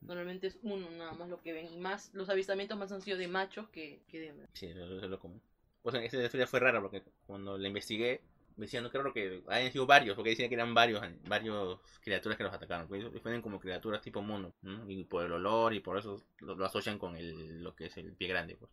Normalmente 0.00 0.46
es 0.46 0.58
uno 0.62 0.88
nada 0.90 1.12
más 1.12 1.28
lo 1.28 1.40
que 1.42 1.52
ven. 1.52 1.72
Y 1.72 1.78
más, 1.78 2.14
los 2.14 2.28
avistamientos 2.28 2.78
más 2.78 2.92
han 2.92 3.02
sido 3.02 3.18
de 3.18 3.28
machos 3.28 3.68
que, 3.70 4.02
que 4.08 4.20
de 4.20 4.28
hembras. 4.28 4.50
Sí, 4.52 4.66
eso, 4.66 5.00
es 5.00 5.10
lo 5.10 5.18
común. 5.18 5.42
O 5.82 5.90
sea, 5.90 6.02
esa 6.02 6.22
historia 6.22 6.46
fue 6.46 6.60
rara 6.60 6.80
porque 6.80 7.02
cuando 7.26 7.58
la 7.58 7.66
investigué, 7.66 8.20
me 8.56 8.66
decían, 8.66 8.84
no 8.84 8.90
creo 8.90 9.12
que 9.12 9.42
hayan 9.48 9.72
sido 9.72 9.86
varios, 9.86 10.14
porque 10.14 10.30
decían 10.30 10.48
que 10.48 10.54
eran 10.54 10.74
varios, 10.74 11.02
varios 11.28 11.80
criaturas 12.00 12.38
que 12.38 12.44
los 12.44 12.52
atacaron. 12.52 12.86
Porque 12.86 13.04
ellos 13.04 13.22
fueron 13.22 13.42
como 13.42 13.60
criaturas 13.60 14.00
tipo 14.00 14.22
mono, 14.22 14.54
¿no? 14.62 14.88
y 14.90 15.04
por 15.04 15.24
el 15.24 15.32
olor 15.32 15.74
y 15.74 15.80
por 15.80 15.98
eso 15.98 16.22
lo, 16.38 16.54
lo 16.54 16.64
asocian 16.64 16.98
con 16.98 17.16
el, 17.16 17.62
lo 17.62 17.74
que 17.74 17.86
es 17.86 17.96
el 17.96 18.12
pie 18.14 18.28
grande. 18.28 18.56
Pues. 18.56 18.70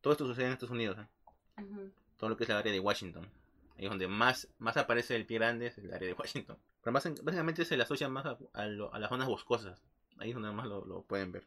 Todo 0.00 0.12
esto 0.12 0.26
sucede 0.26 0.46
en 0.46 0.52
Estados 0.52 0.72
Unidos, 0.72 0.98
¿eh? 0.98 1.06
todo 2.16 2.30
lo 2.30 2.36
que 2.36 2.44
es 2.44 2.50
el 2.50 2.56
área 2.56 2.72
de 2.72 2.80
Washington. 2.80 3.28
Es 3.84 3.90
donde 3.90 4.08
más, 4.08 4.48
más 4.58 4.76
aparece 4.76 5.16
el 5.16 5.26
pie 5.26 5.38
grande, 5.38 5.66
es 5.66 5.78
el 5.78 5.92
área 5.92 6.08
de 6.08 6.14
Washington. 6.14 6.56
Pero 6.82 6.92
más, 6.92 7.04
básicamente 7.24 7.64
se 7.64 7.76
le 7.76 7.82
asocia 7.82 8.08
más 8.08 8.26
a, 8.26 8.38
a, 8.52 8.66
lo- 8.66 8.92
a 8.94 8.98
las 8.98 9.08
zonas 9.08 9.28
boscosas. 9.28 9.82
Ahí 10.18 10.28
es 10.30 10.34
donde 10.34 10.52
más 10.52 10.66
lo, 10.66 10.84
lo 10.84 11.02
pueden 11.02 11.32
ver. 11.32 11.46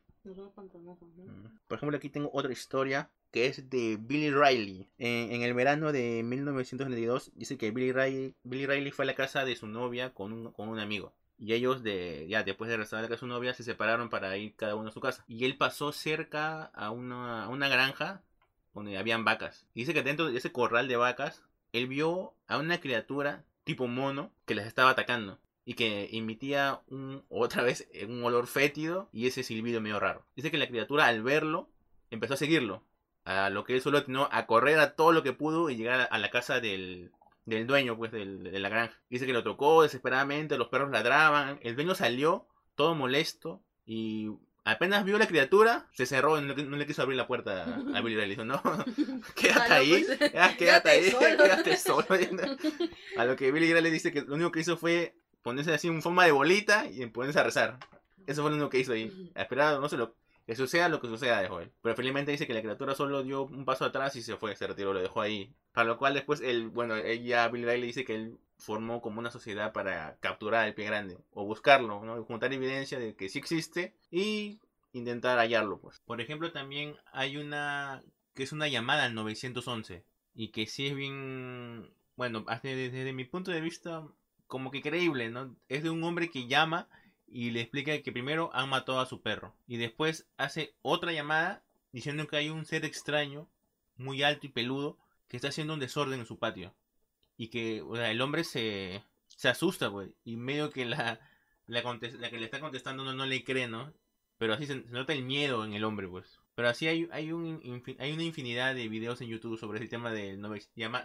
Por 1.68 1.78
ejemplo, 1.78 1.98
aquí 1.98 2.10
tengo 2.10 2.30
otra 2.34 2.52
historia 2.52 3.10
que 3.32 3.46
es 3.48 3.70
de 3.70 3.98
Billy 4.00 4.32
Riley. 4.32 4.90
En, 4.98 5.32
en 5.32 5.42
el 5.44 5.54
verano 5.54 5.92
de 5.92 6.24
1992 6.24 7.32
dice 7.36 7.58
que 7.58 7.72
Billy 7.72 7.92
Riley, 7.92 8.36
Billy 8.44 8.66
Riley 8.66 8.92
fue 8.92 9.04
a 9.04 9.08
la 9.08 9.16
casa 9.16 9.46
de 9.46 9.56
su 9.56 9.68
novia 9.68 10.14
con 10.14 10.34
un, 10.34 10.52
con 10.52 10.68
un 10.70 10.80
amigo. 10.80 11.14
Y 11.38 11.54
ellos, 11.54 11.84
de, 11.84 12.28
ya 12.30 12.44
después 12.44 12.70
de 12.70 12.78
regresar 12.78 13.00
a 13.00 13.02
la 13.04 13.08
casa 13.08 13.16
de 13.18 13.20
su 13.20 13.28
novia, 13.28 13.54
se 13.54 13.64
separaron 13.64 14.10
para 14.10 14.36
ir 14.38 14.56
cada 14.56 14.76
uno 14.76 14.90
a 14.90 14.92
su 14.94 15.00
casa. 15.02 15.24
Y 15.28 15.46
él 15.46 15.58
pasó 15.58 15.92
cerca 15.92 16.66
a 16.66 16.92
una, 16.92 17.44
a 17.46 17.50
una 17.50 17.68
granja 17.70 18.24
donde 18.74 18.98
habían 18.98 19.24
vacas. 19.26 19.68
Y 19.74 19.82
dice 19.82 19.94
que 19.94 20.04
dentro 20.04 20.26
de 20.32 20.38
ese 20.38 20.52
corral 20.52 20.88
de 20.88 20.96
vacas, 20.98 21.44
él 21.78 21.88
vio 21.88 22.34
a 22.48 22.58
una 22.58 22.80
criatura 22.80 23.46
tipo 23.64 23.88
mono 23.88 24.32
que 24.46 24.56
las 24.56 24.68
estaba 24.68 24.92
atacando. 24.92 25.40
Y 25.68 25.74
que 25.74 26.10
emitía 26.14 26.82
un, 26.88 27.24
otra 27.30 27.64
vez 27.64 27.88
un 28.08 28.24
olor 28.24 28.48
fétido 28.48 29.10
y 29.12 29.28
ese 29.28 29.44
silbido 29.44 29.82
medio 29.82 30.00
raro. 30.00 30.26
Dice 30.36 30.52
que 30.52 30.58
la 30.58 30.68
criatura 30.68 31.08
al 31.08 31.24
verlo 31.24 31.70
empezó 32.12 32.36
a 32.36 32.38
seguirlo. 32.38 32.84
A 33.26 33.50
lo 33.50 33.64
que 33.64 33.74
él 33.74 33.82
solo 33.82 33.98
atinó 33.98 34.30
a 34.32 34.46
correr 34.46 34.80
a 34.80 34.96
todo 34.96 35.12
lo 35.12 35.24
que 35.24 35.34
pudo 35.34 35.72
y 35.72 35.76
llegar 35.76 36.08
a 36.12 36.18
la 36.20 36.30
casa 36.30 36.60
del, 36.60 37.12
del 37.46 37.66
dueño 37.66 37.98
pues 37.98 38.12
de 38.12 38.26
la 38.60 38.70
granja. 38.70 39.02
Dice 39.10 39.26
que 39.26 39.34
lo 39.34 39.44
tocó 39.44 39.82
desesperadamente, 39.82 40.60
los 40.60 40.68
perros 40.68 40.92
ladraban. 40.92 41.60
El 41.64 41.76
dueño 41.76 41.96
salió 41.96 42.48
todo 42.76 42.94
molesto 42.94 43.64
y 43.86 44.30
apenas 44.66 45.06
vio 45.06 45.18
la 45.18 45.28
criatura, 45.28 45.88
se 45.94 46.06
cerró, 46.06 46.42
no, 46.42 46.54
le- 46.54 46.64
no 46.66 46.76
le 46.76 46.86
quiso 46.86 47.02
abrir 47.02 47.18
la 47.18 47.28
puerta 47.28 47.64
a 47.94 48.02
Billy 48.02 48.16
Riley. 48.16 48.32
Dijo, 48.32 48.44
no, 48.44 48.62
quédate 49.36 49.60
Ah, 49.62 49.68
no, 49.70 49.76
ahí, 49.76 50.06
pues, 50.06 50.18
quédate, 50.32 50.58
quédate 50.58 50.90
ahí, 50.90 51.12
solo. 51.12 51.20
quédate 51.44 51.78
solo. 51.78 52.06
A 53.18 53.26
lo 53.26 53.36
que 53.38 53.52
Billy 53.52 53.74
Riley 53.74 53.92
dice 53.92 54.12
que 54.12 54.22
lo 54.24 54.36
único 54.36 54.52
que 54.52 54.60
hizo 54.60 54.76
fue 54.78 55.16
ponerse 55.42 55.74
así 55.74 55.88
en 55.88 56.02
forma 56.02 56.26
de 56.26 56.32
bolita 56.32 56.88
y 56.90 57.06
ponerse 57.06 57.40
a 57.40 57.44
rezar. 57.44 57.78
Eso 58.28 58.42
fue 58.42 58.50
lo 58.52 58.58
único 58.58 58.70
que 58.70 58.80
hizo 58.80 58.94
ahí. 58.94 59.32
A 59.36 59.44
esperar, 59.44 59.80
no 59.80 59.88
sé 59.88 59.98
lo 59.98 60.16
que 60.48 60.56
suceda 60.56 60.90
lo 60.90 61.00
que 61.02 61.08
suceda, 61.08 61.42
dejó 61.42 61.60
él. 61.60 61.72
Pero 61.82 61.96
felizmente 61.96 62.32
dice 62.32 62.46
que 62.46 62.54
la 62.54 62.62
criatura 62.62 62.94
solo 62.94 63.24
dio 63.24 63.44
un 63.44 63.66
paso 63.66 63.84
atrás 63.86 64.16
y 64.16 64.22
se 64.22 64.38
fue, 64.38 64.56
se 64.56 64.68
retiró, 64.68 64.94
lo 64.94 65.02
dejó 65.02 65.22
ahí. 65.22 65.52
Para 65.72 65.88
lo 65.88 65.98
cual 65.98 66.14
después 66.14 66.40
él, 66.42 66.70
bueno, 66.70 66.96
ella, 66.96 67.48
Billy 67.48 67.66
Riley 67.66 67.88
dice 67.88 68.06
que 68.06 68.16
él 68.16 68.38
formó 68.58 69.02
como 69.02 69.20
una 69.20 69.32
sociedad 69.32 69.74
para 69.74 70.18
capturar 70.20 70.68
el 70.68 70.74
pie 70.74 70.86
grande 70.86 71.18
o 71.32 71.46
buscarlo, 71.46 72.04
¿no? 72.04 72.24
juntar 72.24 72.54
evidencia 72.54 73.00
de 73.00 73.16
que 73.16 73.30
sí 73.30 73.40
existe 73.40 73.96
y 74.12 74.60
intentar 74.94 75.38
hallarlo, 75.40 75.80
pues. 75.80 76.02
Por 76.06 76.22
ejemplo, 76.22 76.52
también 76.52 76.96
hay 77.12 77.38
una 77.38 78.04
que 78.34 78.44
es 78.44 78.52
una 78.52 78.68
llamada 78.68 79.06
al 79.06 79.16
911 79.16 80.04
y 80.34 80.50
que 80.50 80.68
sí 80.68 80.88
es 80.88 80.96
bien, 80.96 81.90
bueno, 82.18 82.46
desde, 82.64 82.90
desde 82.90 83.14
mi 83.14 83.24
punto 83.24 83.52
de 83.52 83.62
vista 83.62 84.06
como 84.48 84.72
que 84.72 84.82
creíble, 84.82 85.30
¿no? 85.30 85.56
Es 85.70 85.84
de 85.84 85.90
un 85.90 86.04
hombre 86.04 86.30
que 86.30 86.48
llama 86.48 86.88
y 87.28 87.52
le 87.52 87.62
explica 87.62 88.00
que 88.02 88.12
primero 88.12 88.50
han 88.54 88.70
matado 88.70 89.00
a 89.00 89.06
su 89.06 89.22
perro 89.22 89.56
y 89.68 89.78
después 89.78 90.28
hace 90.38 90.76
otra 90.82 91.12
llamada 91.12 91.64
diciendo 91.92 92.28
que 92.28 92.38
hay 92.38 92.50
un 92.50 92.66
ser 92.66 92.86
extraño 92.86 93.50
muy 93.98 94.22
alto 94.22 94.46
y 94.46 94.50
peludo 94.50 94.98
que 95.28 95.38
está 95.38 95.48
haciendo 95.48 95.74
un 95.74 95.80
desorden 95.80 96.20
en 96.20 96.26
su 96.26 96.38
patio 96.38 96.76
y 97.38 97.50
que 97.50 97.78
el 97.78 98.22
hombre 98.22 98.44
se, 98.44 99.04
se 99.28 99.50
asusta 99.50 99.88
güey 99.88 100.14
y 100.24 100.38
medio 100.38 100.72
que 100.72 100.86
la 100.86 101.20
la, 101.68 101.82
que 101.82 102.38
le 102.38 102.46
está 102.46 102.60
contestando 102.60 103.04
no, 103.04 103.14
no 103.14 103.26
le 103.26 103.44
cree 103.44 103.68
no 103.68 103.94
pero 104.38 104.54
así 104.54 104.66
se, 104.66 104.76
nota 104.76 105.14
el 105.14 105.24
miedo 105.24 105.66
en 105.66 105.74
el 105.74 105.84
hombre 105.84 106.08
pues 106.08 106.40
pero 106.56 106.70
así 106.70 106.88
hay, 106.88 107.10
hay, 107.12 107.32
un, 107.32 107.62
hay 108.00 108.12
una 108.14 108.24
infinidad 108.24 108.76
de 108.76 108.88
videos 108.88 109.20
en 109.22 109.28
YouTube 109.28 109.60
sobre 109.60 109.80
ese 109.80 109.90
tema 109.90 110.12
de 110.12 110.38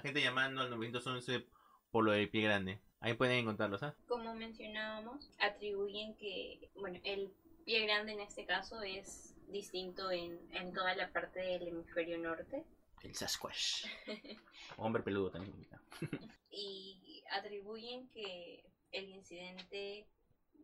gente 0.03 0.23
llamando 0.23 0.61
al 0.61 0.71
911 0.71 1.47
por 1.91 2.05
lo 2.05 2.13
del 2.13 2.29
pie 2.29 2.43
grande 2.43 2.81
Ahí 3.01 3.15
pueden 3.15 3.39
encontrarlos, 3.39 3.83
¿ah? 3.83 3.95
Como 4.07 4.35
mencionábamos, 4.35 5.31
atribuyen 5.39 6.15
que, 6.17 6.71
bueno, 6.75 7.01
el 7.05 7.33
pie 7.65 7.87
grande 7.87 8.13
en 8.13 8.21
este 8.21 8.45
caso 8.45 8.83
es 8.83 9.35
distinto 9.49 10.11
en, 10.11 10.39
en 10.53 10.75
toda 10.75 10.95
la 10.95 11.11
parte 11.11 11.41
del 11.41 11.69
hemisferio 11.69 12.19
norte. 12.19 12.63
El 13.03 13.15
Sasquatch. 13.15 13.87
Hombre 14.77 15.03
peludo 15.03 15.31
también. 15.31 15.67
y 16.51 17.23
atribuyen 17.31 18.09
que 18.11 18.65
el 18.93 19.09
incidente 19.09 20.07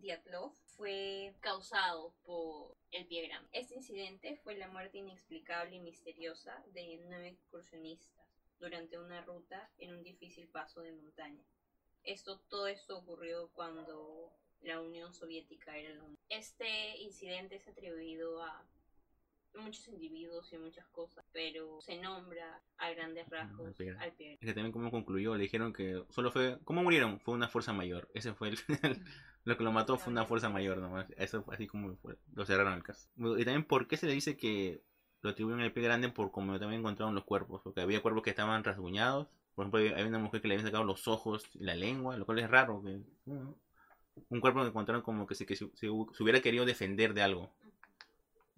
Diatlov 0.01 0.53
fue 0.77 1.35
causado 1.41 2.15
por 2.25 2.77
el 2.91 3.07
pie 3.07 3.29
grande. 3.29 3.49
Este 3.53 3.75
incidente 3.75 4.37
fue 4.45 4.57
la 4.57 4.69
muerte 4.69 4.99
inexplicable 4.99 5.77
y 5.77 5.81
misteriosa 5.81 6.63
de 6.73 7.01
nueve 7.09 7.29
excursionistas 7.29 8.27
durante 8.59 8.99
una 8.99 9.23
ruta 9.23 9.71
en 9.79 9.95
un 9.95 10.03
difícil 10.03 10.49
paso 10.49 10.81
de 10.81 10.93
montaña. 10.93 11.43
Esto, 12.05 12.41
todo 12.49 12.67
esto 12.67 12.99
ocurrió 12.99 13.49
cuando 13.53 14.33
la 14.61 14.81
Unión 14.81 15.13
Soviética 15.13 15.77
era 15.77 15.95
la 15.95 16.03
Unión. 16.03 16.19
Este 16.29 16.97
incidente 16.99 17.57
es 17.57 17.67
atribuido 17.69 18.43
a 18.43 18.65
muchos 19.57 19.89
individuos 19.89 20.53
y 20.53 20.59
muchas 20.59 20.87
cosas, 20.89 21.25
pero 21.33 21.81
se 21.81 21.97
nombra 22.01 22.63
a 22.79 22.91
grandes 22.91 23.29
rasgos 23.29 23.69
al 23.99 24.13
pie. 24.13 24.35
Es 24.35 24.41
que 24.41 24.55
también 24.55 24.73
como 24.73 24.91
concluyó, 24.91 25.35
le 25.35 25.43
dijeron 25.43 25.73
que 25.73 26.03
solo 26.11 26.31
fue, 26.31 26.59
¿cómo 26.65 26.83
murieron? 26.83 27.21
Fue 27.21 27.35
una 27.35 27.49
fuerza 27.49 27.73
mayor. 27.73 28.09
Ese 28.15 28.35
fue 28.35 28.49
el 28.49 28.57
final. 28.57 29.03
lo 29.45 29.57
que 29.57 29.65
lo 29.65 29.73
mató 29.73 29.99
fue 29.99 30.13
una 30.13 30.27
fuerza 30.27 30.49
mayor 30.49 30.79
nomás. 30.79 31.07
Eso 31.17 31.43
fue 31.43 31.55
así 31.55 31.67
como 31.67 31.97
fue. 31.97 32.17
lo 32.35 32.45
cerraron 32.45 32.75
el 32.75 32.83
caso. 32.83 33.09
Y 33.17 33.45
también 33.45 33.65
por 33.65 33.89
qué 33.89 33.97
se 33.97 34.07
le 34.07 34.13
dice 34.13 34.37
que 34.37 34.83
lo 35.23 35.31
atribuyeron 35.31 35.65
al 35.65 35.73
pie 35.73 35.83
grande 35.83 36.09
por 36.09 36.31
como 36.31 36.59
también 36.59 36.81
encontraron 36.81 37.15
los 37.15 37.25
cuerpos, 37.25 37.63
porque 37.63 37.81
había 37.81 38.03
cuerpos 38.03 38.23
que 38.23 38.31
estaban 38.31 38.65
rasguñados 38.65 39.29
por 39.57 39.65
ejemplo, 39.65 39.97
hay 39.97 40.05
una 40.05 40.19
mujer 40.19 40.43
que 40.43 40.49
le 40.49 40.55
habían 40.55 40.67
sacado 40.67 40.85
los 40.85 41.09
ojos 41.09 41.43
y 41.55 41.65
la 41.65 41.75
lengua, 41.75 42.19
lo 42.19 42.27
cual 42.27 42.39
es 42.41 42.51
raro. 42.51 42.83
Que, 42.83 43.01
un 44.29 44.41
cuerpo 44.41 44.61
que 44.61 44.69
encontraron 44.69 45.03
como 45.03 45.27
que, 45.27 45.35
se, 45.35 45.47
que 45.47 45.57
se, 45.57 45.89
hubiera 45.89 46.43
querido 46.43 46.67
defender 46.67 47.15
de 47.15 47.23
algo. 47.23 47.51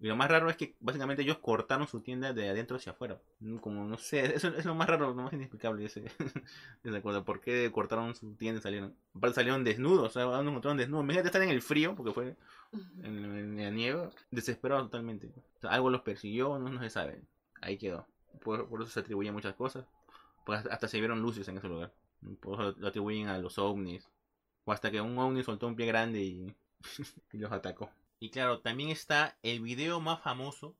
Y 0.01 0.07
lo 0.07 0.15
más 0.15 0.29
raro 0.29 0.49
es 0.49 0.55
que 0.55 0.75
básicamente 0.79 1.23
ellos 1.23 1.39
cortaron 1.39 1.87
su 1.87 1.99
tienda 1.99 2.31
de 2.31 2.49
adentro 2.49 2.77
hacia 2.77 2.93
afuera. 2.93 3.19
Como 3.61 3.83
no 3.83 3.97
sé, 3.97 4.19
eso 4.35 4.47
es 4.49 4.65
lo 4.65 4.73
más 4.75 4.87
raro, 4.87 5.13
lo 5.13 5.23
más 5.23 5.33
inexplicable 5.33 5.85
ese, 5.85 6.05
ese 6.83 6.97
acuerdo. 6.97 7.25
¿Por 7.25 7.41
qué 7.41 7.69
cortaron 7.71 8.15
su 8.15 8.33
tienda 8.35 8.59
y 8.59 8.61
salieron? 8.61 8.95
Aparte 9.13 9.35
salieron 9.35 9.63
desnudos, 9.63 10.07
o 10.07 10.09
sea, 10.09 10.25
nos 10.25 10.47
encontraron 10.47 10.77
desnudos. 10.77 11.03
Imagínate 11.03 11.27
estar 11.27 11.41
en 11.41 11.49
el 11.49 11.61
frío, 11.61 11.95
porque 11.95 12.13
fue 12.13 12.35
en, 13.03 13.57
la 13.57 13.69
nieve, 13.71 14.09
desesperados 14.31 14.85
totalmente. 14.85 15.31
algo 15.63 15.89
los 15.89 16.01
persiguió, 16.01 16.57
no, 16.59 16.69
no 16.69 16.79
se 16.79 16.89
sabe. 16.89 17.21
Ahí 17.61 17.77
quedó. 17.77 18.07
Por, 18.41 18.69
por 18.69 18.81
eso 18.81 18.91
se 18.91 19.01
atribuyen 19.01 19.33
muchas 19.33 19.55
cosas. 19.55 19.85
Pues 20.45 20.65
hasta 20.65 20.87
se 20.87 20.99
vieron 20.99 21.21
luces 21.21 21.47
en 21.47 21.57
ese 21.57 21.67
lugar. 21.67 21.91
lo 22.21 22.87
atribuyen 22.87 23.27
a 23.27 23.37
los 23.37 23.57
ovnis. 23.57 24.09
O 24.65 24.71
hasta 24.71 24.91
que 24.91 25.01
un 25.01 25.17
ovni 25.17 25.43
soltó 25.43 25.67
un 25.67 25.75
pie 25.75 25.87
grande 25.87 26.21
y, 26.21 26.55
los 27.33 27.51
atacó. 27.51 27.89
Y 28.19 28.31
claro, 28.31 28.59
también 28.61 28.89
está 28.89 29.37
el 29.43 29.61
video 29.61 29.99
más 29.99 30.21
famoso 30.21 30.75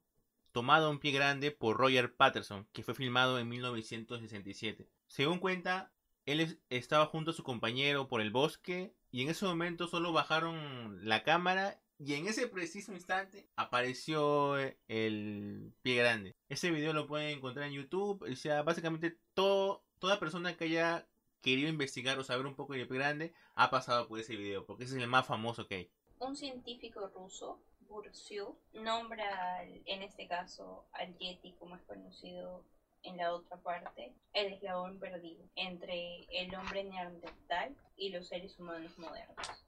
tomado 0.52 0.90
un 0.90 1.00
pie 1.00 1.12
grande 1.12 1.52
por 1.52 1.78
Roger 1.78 2.14
Patterson, 2.16 2.68
que 2.74 2.84
fue 2.84 2.96
filmado 2.96 3.40
en 3.40 3.48
1967. 3.48 4.90
Según 5.08 5.40
cuenta, 5.40 5.92
él 6.26 6.60
estaba 6.70 7.06
junto 7.06 7.32
a 7.32 7.34
su 7.34 7.44
compañero 7.44 8.08
por 8.08 8.22
el 8.22 8.32
bosque 8.32 8.94
y 9.12 9.22
en 9.22 9.30
ese 9.30 9.46
momento 9.46 9.88
solo 9.88 10.12
bajaron 10.12 11.08
la 11.08 11.24
cámara 11.24 11.82
y 11.98 12.14
en 12.14 12.28
ese 12.28 12.48
preciso 12.48 12.94
instante 12.94 13.50
apareció 13.56 14.58
el 14.58 15.74
pie 15.82 15.96
grande. 15.96 16.36
Ese 16.48 16.72
video 16.72 16.94
lo 16.94 17.08
pueden 17.08 17.38
encontrar 17.38 17.68
en 17.68 17.74
YouTube. 17.74 18.24
O 18.30 18.36
sea, 18.36 18.64
básicamente 18.64 19.18
todo, 19.34 19.84
toda 20.00 20.20
persona 20.20 20.56
que 20.56 20.66
haya 20.66 21.08
querido 21.42 21.70
investigar 21.70 22.18
o 22.20 22.24
saber 22.24 22.46
un 22.46 22.56
poco 22.56 22.74
del 22.74 22.88
pie 22.88 22.98
grande 22.98 23.34
ha 23.56 23.70
pasado 23.70 24.08
por 24.08 24.20
ese 24.20 24.36
video, 24.36 24.66
porque 24.66 24.86
ese 24.86 24.96
es 24.98 25.04
el 25.04 25.10
más 25.10 25.28
famoso 25.28 25.68
que 25.68 25.76
hay. 25.76 25.92
Un 26.20 26.36
científico 26.36 27.08
ruso, 27.08 27.60
Bursio, 27.88 28.58
nombra 28.74 29.64
en 29.64 30.04
este 30.04 30.28
caso 30.28 30.86
al 30.92 31.18
Yeti 31.18 31.54
como 31.54 31.76
es 31.76 31.82
conocido 31.84 32.64
en 33.04 33.18
la 33.18 33.34
otra 33.34 33.58
parte, 33.58 34.14
el 34.34 34.54
eslabón 34.54 35.00
perdido 35.00 35.44
entre 35.56 36.26
el 36.30 36.54
hombre 36.56 36.84
neandertal 36.84 37.76
y 37.96 38.10
los 38.10 38.28
seres 38.28 38.60
humanos 38.60 38.98
modernos 39.00 39.66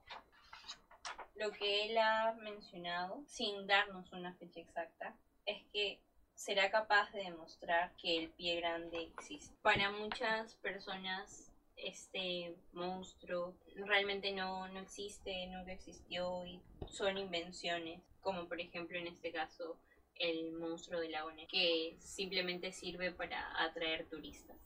lo 1.41 1.51
que 1.51 1.85
él 1.85 1.97
ha 1.97 2.33
mencionado, 2.33 3.23
sin 3.25 3.65
darnos 3.65 4.11
una 4.13 4.33
fecha 4.35 4.59
exacta, 4.59 5.15
es 5.47 5.63
que 5.73 5.99
será 6.35 6.69
capaz 6.69 7.11
de 7.11 7.23
demostrar 7.23 7.91
que 7.97 8.17
el 8.17 8.29
pie 8.29 8.57
grande 8.59 9.01
existe. 9.01 9.55
Para 9.63 9.91
muchas 9.91 10.53
personas 10.55 11.50
este 11.83 12.55
monstruo 12.73 13.55
realmente 13.75 14.31
no, 14.31 14.67
no 14.69 14.79
existe, 14.79 15.47
nunca 15.47 15.71
existió 15.71 16.45
y 16.45 16.61
son 16.87 17.17
invenciones, 17.17 18.01
como 18.21 18.47
por 18.47 18.59
ejemplo 18.59 18.97
en 18.97 19.07
este 19.07 19.31
caso 19.31 19.77
el 20.15 20.51
monstruo 20.53 20.99
de 20.99 21.09
la 21.09 21.25
ONE, 21.25 21.47
que 21.47 21.95
simplemente 21.99 22.71
sirve 22.71 23.11
para 23.11 23.63
atraer 23.63 24.07
turistas. 24.07 24.57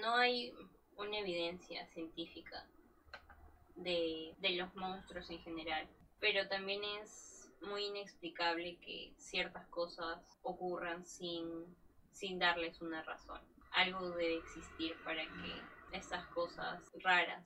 No 0.00 0.16
hay 0.16 0.52
una 0.96 1.18
evidencia 1.18 1.86
científica 1.88 2.66
de, 3.76 4.34
los 4.56 4.74
monstruos 4.74 5.28
en 5.30 5.40
general. 5.40 5.88
Pero 6.20 6.48
también 6.48 6.82
es 7.02 7.50
muy 7.60 7.86
inexplicable 7.86 8.78
que 8.80 9.12
ciertas 9.16 9.66
cosas 9.68 10.38
ocurran 10.42 11.04
sin, 11.04 11.46
sin 12.12 12.38
darles 12.38 12.80
una 12.80 13.02
razón. 13.02 13.40
Algo 13.72 14.10
debe 14.10 14.36
existir 14.36 14.94
para 15.04 15.22
que 15.22 15.62
estas 15.94 16.26
cosas 16.26 16.82
raras 17.02 17.44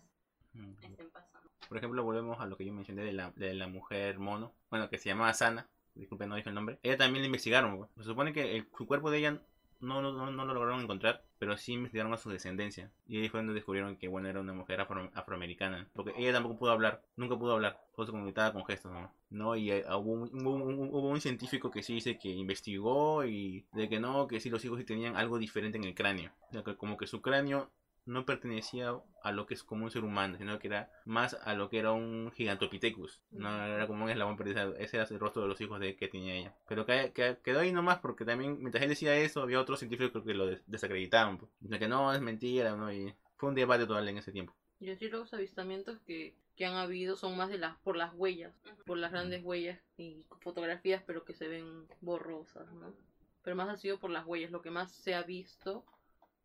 estén 0.82 1.10
pasando. 1.10 1.48
Por 1.68 1.78
ejemplo, 1.78 2.02
volvemos 2.02 2.40
a 2.40 2.46
lo 2.46 2.56
que 2.56 2.64
yo 2.64 2.72
mencioné 2.72 3.04
de 3.04 3.12
la, 3.12 3.30
de 3.32 3.54
la 3.54 3.68
mujer 3.68 4.18
mono, 4.18 4.54
bueno, 4.70 4.88
que 4.88 4.98
se 4.98 5.10
llamaba 5.10 5.34
Sana, 5.34 5.68
disculpe, 5.94 6.26
no 6.26 6.36
dije 6.36 6.48
el 6.48 6.54
nombre. 6.54 6.78
Ella 6.82 6.96
también 6.96 7.22
la 7.22 7.26
investigaron, 7.26 7.88
se 7.96 8.04
supone 8.04 8.32
que 8.32 8.56
el, 8.56 8.68
su 8.76 8.86
cuerpo 8.86 9.10
de 9.10 9.18
ella 9.18 9.40
no, 9.80 10.02
no, 10.02 10.12
no, 10.12 10.44
lo 10.44 10.54
lograron 10.54 10.82
encontrar, 10.82 11.24
pero 11.38 11.56
sí 11.56 11.74
investigaron 11.74 12.12
a 12.12 12.16
su 12.16 12.30
descendencia. 12.30 12.90
Y 13.06 13.20
ahí 13.20 13.28
fue 13.28 13.40
donde 13.40 13.54
descubrieron 13.54 13.96
que, 13.96 14.08
bueno, 14.08 14.28
era 14.28 14.40
una 14.40 14.52
mujer 14.52 14.80
afroamericana. 14.80 15.88
Porque 15.94 16.14
ella 16.16 16.32
tampoco 16.32 16.58
pudo 16.58 16.72
hablar, 16.72 17.02
nunca 17.16 17.38
pudo 17.38 17.52
hablar, 17.52 17.80
solo 17.94 18.06
se 18.06 18.12
comunicaba 18.12 18.52
con 18.52 18.64
gestos, 18.64 18.90
¿no? 18.90 19.12
¿No? 19.30 19.56
Y 19.56 19.70
eh, 19.70 19.84
hubo, 19.88 20.12
un, 20.12 20.46
hubo, 20.46 21.08
un, 21.08 21.20
científico 21.20 21.70
que 21.70 21.82
sí 21.82 21.94
dice 21.94 22.18
que 22.18 22.28
investigó 22.28 23.24
y 23.24 23.66
de 23.72 23.88
que 23.88 24.00
no, 24.00 24.26
que 24.26 24.40
sí 24.40 24.50
los 24.50 24.64
hijos 24.64 24.78
sí 24.78 24.84
tenían 24.84 25.16
algo 25.16 25.38
diferente 25.38 25.78
en 25.78 25.84
el 25.84 25.94
cráneo. 25.94 26.32
O 26.48 26.52
sea, 26.52 26.64
que 26.64 26.76
como 26.76 26.96
que 26.96 27.06
su 27.06 27.20
cráneo 27.22 27.70
no 28.08 28.24
pertenecía 28.24 28.98
a 29.22 29.32
lo 29.32 29.46
que 29.46 29.54
es 29.54 29.62
como 29.62 29.84
un 29.84 29.90
ser 29.90 30.02
humano, 30.02 30.38
sino 30.38 30.58
que 30.58 30.68
era 30.68 30.90
más 31.04 31.34
a 31.34 31.54
lo 31.54 31.68
que 31.68 31.78
era 31.78 31.92
un 31.92 32.32
gigantopithecus. 32.32 33.20
No 33.30 33.64
era 33.64 33.86
como 33.86 34.04
un 34.04 34.10
eslabón 34.10 34.36
perdido, 34.36 34.74
ese 34.76 34.96
era 34.96 35.06
el 35.08 35.20
rostro 35.20 35.42
de 35.42 35.48
los 35.48 35.60
hijos 35.60 35.78
de 35.78 35.94
que 35.94 36.08
tenía 36.08 36.34
ella. 36.34 36.54
Pero 36.66 36.86
que, 36.86 37.12
quedó 37.44 37.60
ahí 37.60 37.70
nomás 37.70 37.98
porque 37.98 38.24
también, 38.24 38.58
mientras 38.60 38.82
él 38.82 38.88
decía 38.88 39.14
eso, 39.16 39.42
había 39.42 39.60
otros 39.60 39.78
científicos 39.78 40.24
que 40.24 40.34
lo 40.34 40.46
desacreditaban. 40.66 41.38
Pues. 41.38 41.78
que 41.78 41.88
no, 41.88 42.12
es 42.14 42.20
mentira, 42.20 42.74
¿no? 42.74 42.90
Y 42.90 43.14
fue 43.36 43.50
un 43.50 43.54
debate 43.54 43.86
total 43.86 44.08
en 44.08 44.18
ese 44.18 44.32
tiempo. 44.32 44.54
Y 44.80 44.90
así 44.90 45.08
los 45.08 45.34
avistamientos 45.34 45.98
que, 46.06 46.34
que 46.56 46.64
han 46.64 46.76
habido 46.76 47.14
son 47.14 47.36
más 47.36 47.50
de 47.50 47.58
las 47.58 47.76
por 47.78 47.96
las 47.96 48.14
huellas, 48.14 48.54
por 48.86 48.96
las 48.96 49.12
grandes 49.12 49.44
huellas 49.44 49.78
y 49.98 50.24
fotografías, 50.40 51.02
pero 51.06 51.24
que 51.24 51.34
se 51.34 51.46
ven 51.46 51.86
borrosas, 52.00 52.72
¿no? 52.72 52.94
Pero 53.42 53.56
más 53.56 53.68
ha 53.68 53.76
sido 53.76 53.98
por 53.98 54.10
las 54.10 54.26
huellas, 54.26 54.50
lo 54.50 54.62
que 54.62 54.70
más 54.70 54.92
se 54.92 55.14
ha 55.14 55.22
visto 55.22 55.84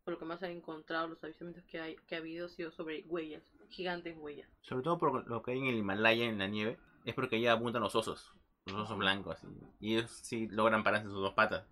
por 0.04 0.14
lo 0.14 0.18
que 0.18 0.26
más 0.26 0.42
han 0.42 0.50
encontrado, 0.50 1.08
los 1.08 1.22
avistamientos 1.24 1.64
que, 1.64 1.80
hay, 1.80 1.96
que 2.06 2.14
ha 2.14 2.18
habido, 2.18 2.48
sido 2.48 2.70
sobre 2.70 3.04
huellas, 3.08 3.42
gigantes 3.70 4.16
huellas. 4.18 4.48
Sobre 4.60 4.82
todo 4.82 4.98
por 4.98 5.26
lo 5.26 5.42
que 5.42 5.52
hay 5.52 5.58
en 5.58 5.66
el 5.66 5.78
Himalaya, 5.78 6.26
en 6.26 6.38
la 6.38 6.46
nieve, 6.46 6.78
es 7.04 7.14
porque 7.14 7.36
ella 7.36 7.54
apuntan 7.54 7.82
los 7.82 7.94
osos, 7.94 8.32
los 8.66 8.76
osos 8.76 8.98
blancos, 8.98 9.38
y 9.80 9.94
ellos 9.94 10.10
sí 10.10 10.46
logran 10.48 10.84
pararse 10.84 11.06
sus 11.06 11.20
dos 11.20 11.34
patas. 11.34 11.66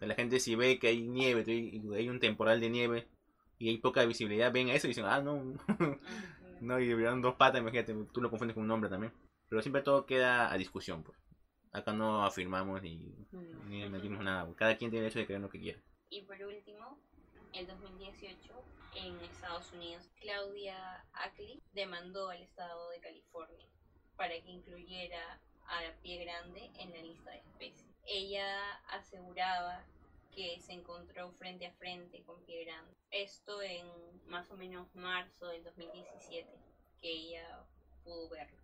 La 0.00 0.14
gente 0.14 0.40
si 0.40 0.54
ve 0.54 0.78
que 0.78 0.88
hay 0.88 1.02
nieve, 1.02 1.44
hay 1.46 2.08
un 2.08 2.18
temporal 2.18 2.60
de 2.60 2.70
nieve 2.70 3.08
y 3.58 3.68
hay 3.68 3.78
poca 3.78 4.04
visibilidad, 4.04 4.52
ven 4.52 4.70
a 4.70 4.74
eso 4.74 4.86
y 4.86 4.90
dicen, 4.90 5.04
ah, 5.04 5.20
no, 5.20 5.54
no, 6.60 6.80
y 6.80 6.94
vieron 6.94 7.20
dos 7.20 7.34
patas, 7.34 7.60
imagínate, 7.60 7.94
tú 8.12 8.22
lo 8.22 8.30
confundes 8.30 8.54
con 8.54 8.64
un 8.64 8.70
hombre 8.70 8.88
también. 8.88 9.12
Pero 9.48 9.60
siempre 9.62 9.82
todo 9.82 10.06
queda 10.06 10.50
a 10.50 10.56
discusión, 10.56 11.02
pues. 11.02 11.18
Acá 11.72 11.92
no 11.92 12.24
afirmamos 12.24 12.82
ni, 12.82 13.14
ni 13.68 13.88
metimos 13.88 14.24
nada, 14.24 14.50
cada 14.56 14.76
quien 14.76 14.90
tiene 14.90 15.06
el 15.06 15.12
derecho 15.12 15.20
de 15.20 15.26
creer 15.26 15.40
lo 15.40 15.50
que 15.50 15.60
quiera. 15.60 15.80
Y 16.08 16.22
por 16.22 16.36
último, 16.42 16.98
en 17.60 17.66
2018, 17.66 18.64
en 18.94 19.20
Estados 19.20 19.70
Unidos, 19.74 20.08
Claudia 20.18 21.04
Ackley 21.12 21.62
demandó 21.74 22.30
al 22.30 22.40
estado 22.40 22.88
de 22.88 23.00
California 23.00 23.68
para 24.16 24.32
que 24.40 24.50
incluyera 24.50 25.38
a 25.66 26.00
pie 26.00 26.24
grande 26.24 26.70
en 26.78 26.90
la 26.90 27.02
lista 27.02 27.30
de 27.30 27.38
especies. 27.40 27.94
Ella 28.06 28.76
aseguraba 28.88 29.84
que 30.34 30.58
se 30.60 30.72
encontró 30.72 31.32
frente 31.32 31.66
a 31.66 31.72
frente 31.74 32.22
con 32.22 32.42
pie 32.46 32.64
grande. 32.64 32.94
Esto 33.10 33.60
en 33.60 33.86
más 34.24 34.50
o 34.50 34.56
menos 34.56 34.94
marzo 34.94 35.48
del 35.48 35.62
2017, 35.64 36.48
que 37.02 37.10
ella 37.10 37.66
pudo 38.02 38.30
verlo. 38.30 38.58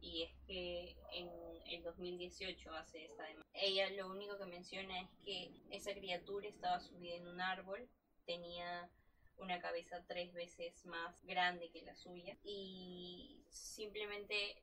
Y 0.00 0.22
es 0.22 0.34
que 0.46 0.96
en 1.12 1.28
el 1.66 1.82
2018 1.82 2.72
hace 2.72 3.04
esta 3.04 3.24
demanda. 3.24 3.46
Ella 3.52 3.90
lo 3.90 4.08
único 4.08 4.38
que 4.38 4.46
menciona 4.46 5.02
es 5.02 5.10
que 5.22 5.50
esa 5.70 5.92
criatura 5.92 6.48
estaba 6.48 6.80
subida 6.80 7.16
en 7.16 7.26
un 7.26 7.40
árbol, 7.42 7.86
tenía 8.28 8.90
una 9.38 9.58
cabeza 9.60 10.04
tres 10.06 10.32
veces 10.34 10.84
más 10.84 11.24
grande 11.24 11.70
que 11.70 11.82
la 11.82 11.96
suya. 11.96 12.36
Y 12.44 13.42
simplemente 13.48 14.62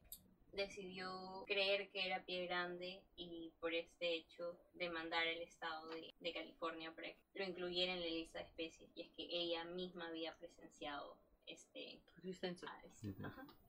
decidió 0.53 1.09
creer 1.47 1.89
que 1.89 2.05
era 2.05 2.23
pie 2.23 2.45
grande 2.45 3.01
y 3.17 3.51
por 3.59 3.73
este 3.73 4.13
hecho 4.15 4.57
demandar 4.75 5.27
al 5.27 5.41
estado 5.41 5.89
de, 5.89 6.33
California 6.33 6.93
para 6.93 7.07
que 7.07 7.17
lo 7.33 7.43
incluyera 7.43 7.93
en 7.93 8.01
la 8.01 8.05
lista 8.05 8.39
de 8.39 8.45
especies. 8.45 8.89
Y 8.95 9.01
es 9.01 9.09
que 9.11 9.27
ella 9.29 9.65
misma 9.65 10.07
había 10.07 10.33
presenciado 10.37 11.17
este 11.47 12.01
existencia 12.17 12.67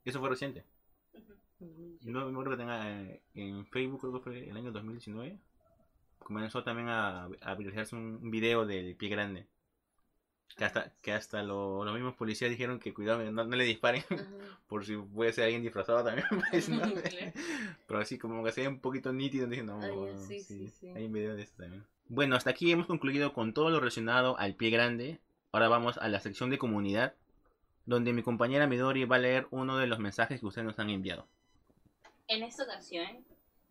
eso 0.05 0.21
fue 0.21 0.31
reciente. 0.31 0.65
No 1.59 2.25
me 2.25 2.31
acuerdo 2.31 2.53
que 2.53 2.57
tenga 2.57 3.03
eh, 3.03 3.23
en 3.35 3.67
Facebook 3.67 4.01
creo 4.01 4.13
que 4.15 4.21
fue 4.21 4.49
el 4.49 4.57
año 4.57 4.73
2019 4.73 5.39
comenzó 6.19 6.63
también 6.65 6.89
a, 6.89 7.25
a 7.25 7.55
viralizarse 7.55 7.97
un 7.97 8.31
video 8.31 8.67
del 8.67 8.97
pie 8.97 9.09
grande 9.09 9.47
que 10.57 10.65
hasta, 10.65 10.93
que 11.03 11.13
hasta 11.13 11.43
los 11.43 11.93
mismos 11.93 12.15
policías 12.15 12.51
dijeron 12.51 12.79
que 12.79 12.95
cuidado, 12.95 13.31
no, 13.31 13.45
le 13.45 13.65
disparen, 13.65 14.03
por 14.69 14.85
si 14.85 14.97
puede 14.97 15.33
ser 15.33 15.45
alguien 15.45 15.63
disfrazado 15.63 16.05
también. 16.05 16.27
Pues, 16.51 16.71
Pero 17.87 18.01
así 18.01 18.19
como 18.19 18.43
que 18.45 18.53
sea 18.53 18.69
un 18.69 18.81
poquito 18.81 19.13
nítido, 19.13 19.47
diciendo, 19.47 19.79
no, 19.79 20.19
sí, 20.27 20.41
sí, 20.41 20.73
hay 20.95 21.07
un 21.07 21.13
video 21.13 21.37
de 21.37 21.43
eso 21.43 21.55
también. 21.57 21.85
Bueno, 22.09 22.37
hasta 22.37 22.51
aquí 22.51 22.71
hemos 22.71 22.87
concluido 22.87 23.33
con 23.33 23.53
todo 23.53 23.71
lo 23.71 23.81
relacionado 23.81 24.39
al 24.39 24.55
pie 24.55 24.71
grande. 24.71 25.19
Ahora 25.53 25.69
vamos 25.69 25.99
a 25.99 26.09
la 26.09 26.21
sección 26.21 26.51
de 26.51 26.59
comunidad, 26.59 27.15
donde 27.85 28.13
mi 28.13 28.23
compañera 28.23 28.67
Midori 28.67 29.05
va 29.05 29.17
a 29.17 29.21
leer 29.21 29.49
uno 29.51 29.77
de 29.77 29.87
los 29.87 29.99
mensajes 29.99 30.41
que 30.41 30.47
ustedes 30.47 30.67
nos 30.67 30.79
han 30.79 30.91
enviado. 30.91 31.27
En 32.29 32.43
esta 32.43 32.65
ocasión, 32.65 33.25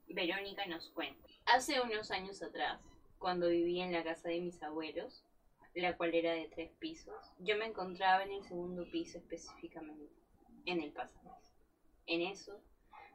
Verónica 0.08 0.65
nos 0.67 0.89
cuenta. 0.89 1.27
Hace 1.46 1.82
unos 1.82 2.12
años 2.12 2.41
atrás, 2.41 2.79
cuando 3.20 3.50
vivía 3.50 3.86
en 3.86 3.91
la 3.91 4.03
casa 4.03 4.29
de 4.29 4.41
mis 4.41 4.62
abuelos, 4.63 5.24
la 5.82 5.98
cual 5.98 6.13
era 6.15 6.34
de 6.34 6.48
tres 6.48 6.72
pisos. 6.79 7.13
Yo 7.39 7.58
me 7.58 7.65
encontraba 7.65 8.24
en 8.24 8.32
el 8.32 8.44
segundo 8.44 8.89
piso 8.89 9.17
específicamente, 9.17 10.13
en 10.65 10.82
el 10.82 10.91
pasamanos. 10.91 11.53
En 12.08 12.22
eso, 12.22 12.62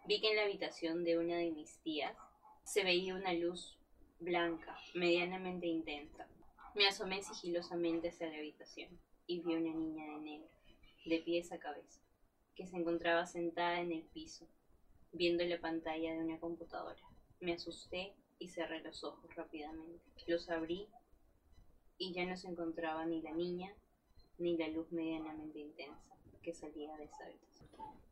vi 0.07 0.21
que 0.21 0.31
en 0.31 0.37
la 0.37 0.43
habitación 0.43 1.05
de 1.05 1.19
una 1.19 1.37
de 1.37 1.51
mis 1.51 1.79
tías 1.79 2.17
se 2.65 2.85
veía 2.85 3.15
una 3.15 3.33
luz 3.33 3.79
blanca, 4.19 4.79
medianamente 4.95 5.67
intensa. 5.67 6.29
Me 6.75 6.87
asomé 6.87 7.23
sigilosamente 7.23 8.09
hacia 8.09 8.29
la 8.29 8.37
habitación 8.37 9.01
y 9.27 9.41
vi 9.41 9.55
una 9.55 9.75
niña 9.75 10.07
de 10.07 10.21
negro, 10.21 10.49
de 11.07 11.19
pies 11.21 11.53
a 11.53 11.59
cabeza, 11.59 12.01
que 12.55 12.67
se 12.67 12.77
encontraba 12.77 13.27
sentada 13.27 13.81
en 13.81 13.93
el 13.93 14.03
piso, 14.03 14.47
viendo 15.13 15.45
la 15.45 15.61
pantalla 15.61 16.13
de 16.13 16.23
una 16.23 16.39
computadora. 16.39 17.01
Me 17.41 17.55
asusté 17.55 18.13
y 18.39 18.49
cerré 18.49 18.81
los 18.83 19.03
ojos 19.03 19.35
rápidamente. 19.35 20.05
Los 20.27 20.51
abrí 20.51 20.89
y 22.01 22.13
ya 22.13 22.25
no 22.25 22.37
se 22.37 22.49
encontraba 22.49 23.05
ni 23.07 23.21
la 23.23 23.33
niña 23.33 23.73
ni 24.39 24.57
la 24.57 24.67
luz 24.69 24.91
medianamente 24.91 25.61
intensa 25.61 26.17
que 26.43 26.55
salía 26.55 26.97
de 26.97 27.05
esa 27.05 27.25
habitación. 27.25 27.69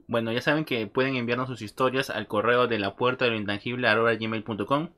Bueno, 0.06 0.30
ya 0.30 0.42
saben 0.42 0.66
que 0.66 0.86
pueden 0.86 1.16
enviarnos 1.16 1.48
sus 1.48 1.62
historias 1.62 2.10
al 2.10 2.28
correo 2.28 2.66
de 2.66 2.78
la 2.78 2.96
puerta 2.96 3.24
de 3.24 3.32
lo 3.32 3.38
intangible 3.38 3.88
gmail.com. 3.88 4.90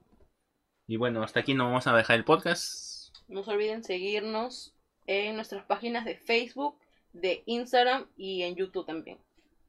Y 0.88 0.96
bueno, 0.96 1.22
hasta 1.22 1.40
aquí 1.40 1.54
nos 1.54 1.68
vamos 1.68 1.86
a 1.86 1.96
dejar 1.96 2.16
el 2.16 2.24
podcast. 2.24 3.16
No 3.28 3.44
se 3.44 3.52
olviden 3.52 3.84
seguirnos 3.84 4.74
en 5.06 5.36
nuestras 5.36 5.64
páginas 5.64 6.04
de 6.04 6.16
Facebook, 6.16 6.76
de 7.12 7.44
Instagram 7.46 8.06
y 8.16 8.42
en 8.42 8.56
YouTube 8.56 8.86
también. 8.86 9.18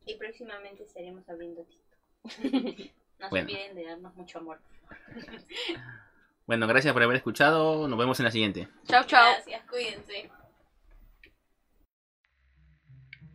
Y 0.08 0.16
próximamente 0.16 0.84
estaremos 0.84 1.30
abriendo 1.30 1.64
TikTok. 1.64 2.92
no 3.20 3.30
se 3.30 3.40
olviden 3.40 3.76
de 3.76 3.86
darnos 3.86 4.16
mucho 4.16 4.40
amor. 4.40 4.60
Bueno, 6.52 6.68
gracias 6.68 6.92
por 6.92 7.02
haber 7.02 7.16
escuchado. 7.16 7.88
Nos 7.88 7.98
vemos 7.98 8.20
en 8.20 8.26
la 8.26 8.32
siguiente. 8.32 8.68
Chao, 8.86 9.06
chao. 9.06 9.36
Gracias, 9.36 9.62
cuídense. 9.70 10.30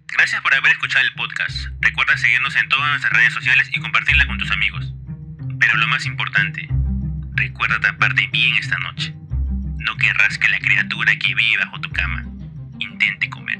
Gracias 0.09 0.43
por 0.43 0.53
haber 0.53 0.73
escuchado 0.73 1.03
el 1.03 1.15
podcast. 1.15 1.57
Recuerda 1.81 2.15
seguirnos 2.19 2.55
en 2.57 2.69
todas 2.69 2.91
nuestras 2.91 3.15
redes 3.15 3.33
sociales 3.33 3.71
y 3.73 3.81
compartirla 3.81 4.27
con 4.27 4.37
tus 4.37 4.51
amigos. 4.51 4.93
Pero 5.59 5.77
lo 5.77 5.87
más 5.87 6.05
importante, 6.05 6.69
recuerda 7.37 7.81
taparte 7.81 8.27
bien 8.27 8.55
esta 8.57 8.77
noche. 8.81 9.15
No 9.79 9.97
querrás 9.97 10.37
que 10.37 10.51
la 10.51 10.59
criatura 10.59 11.17
que 11.17 11.35
vive 11.35 11.65
bajo 11.65 11.81
tu 11.81 11.91
cama 11.93 12.23
intente 12.79 13.31
comer. 13.31 13.57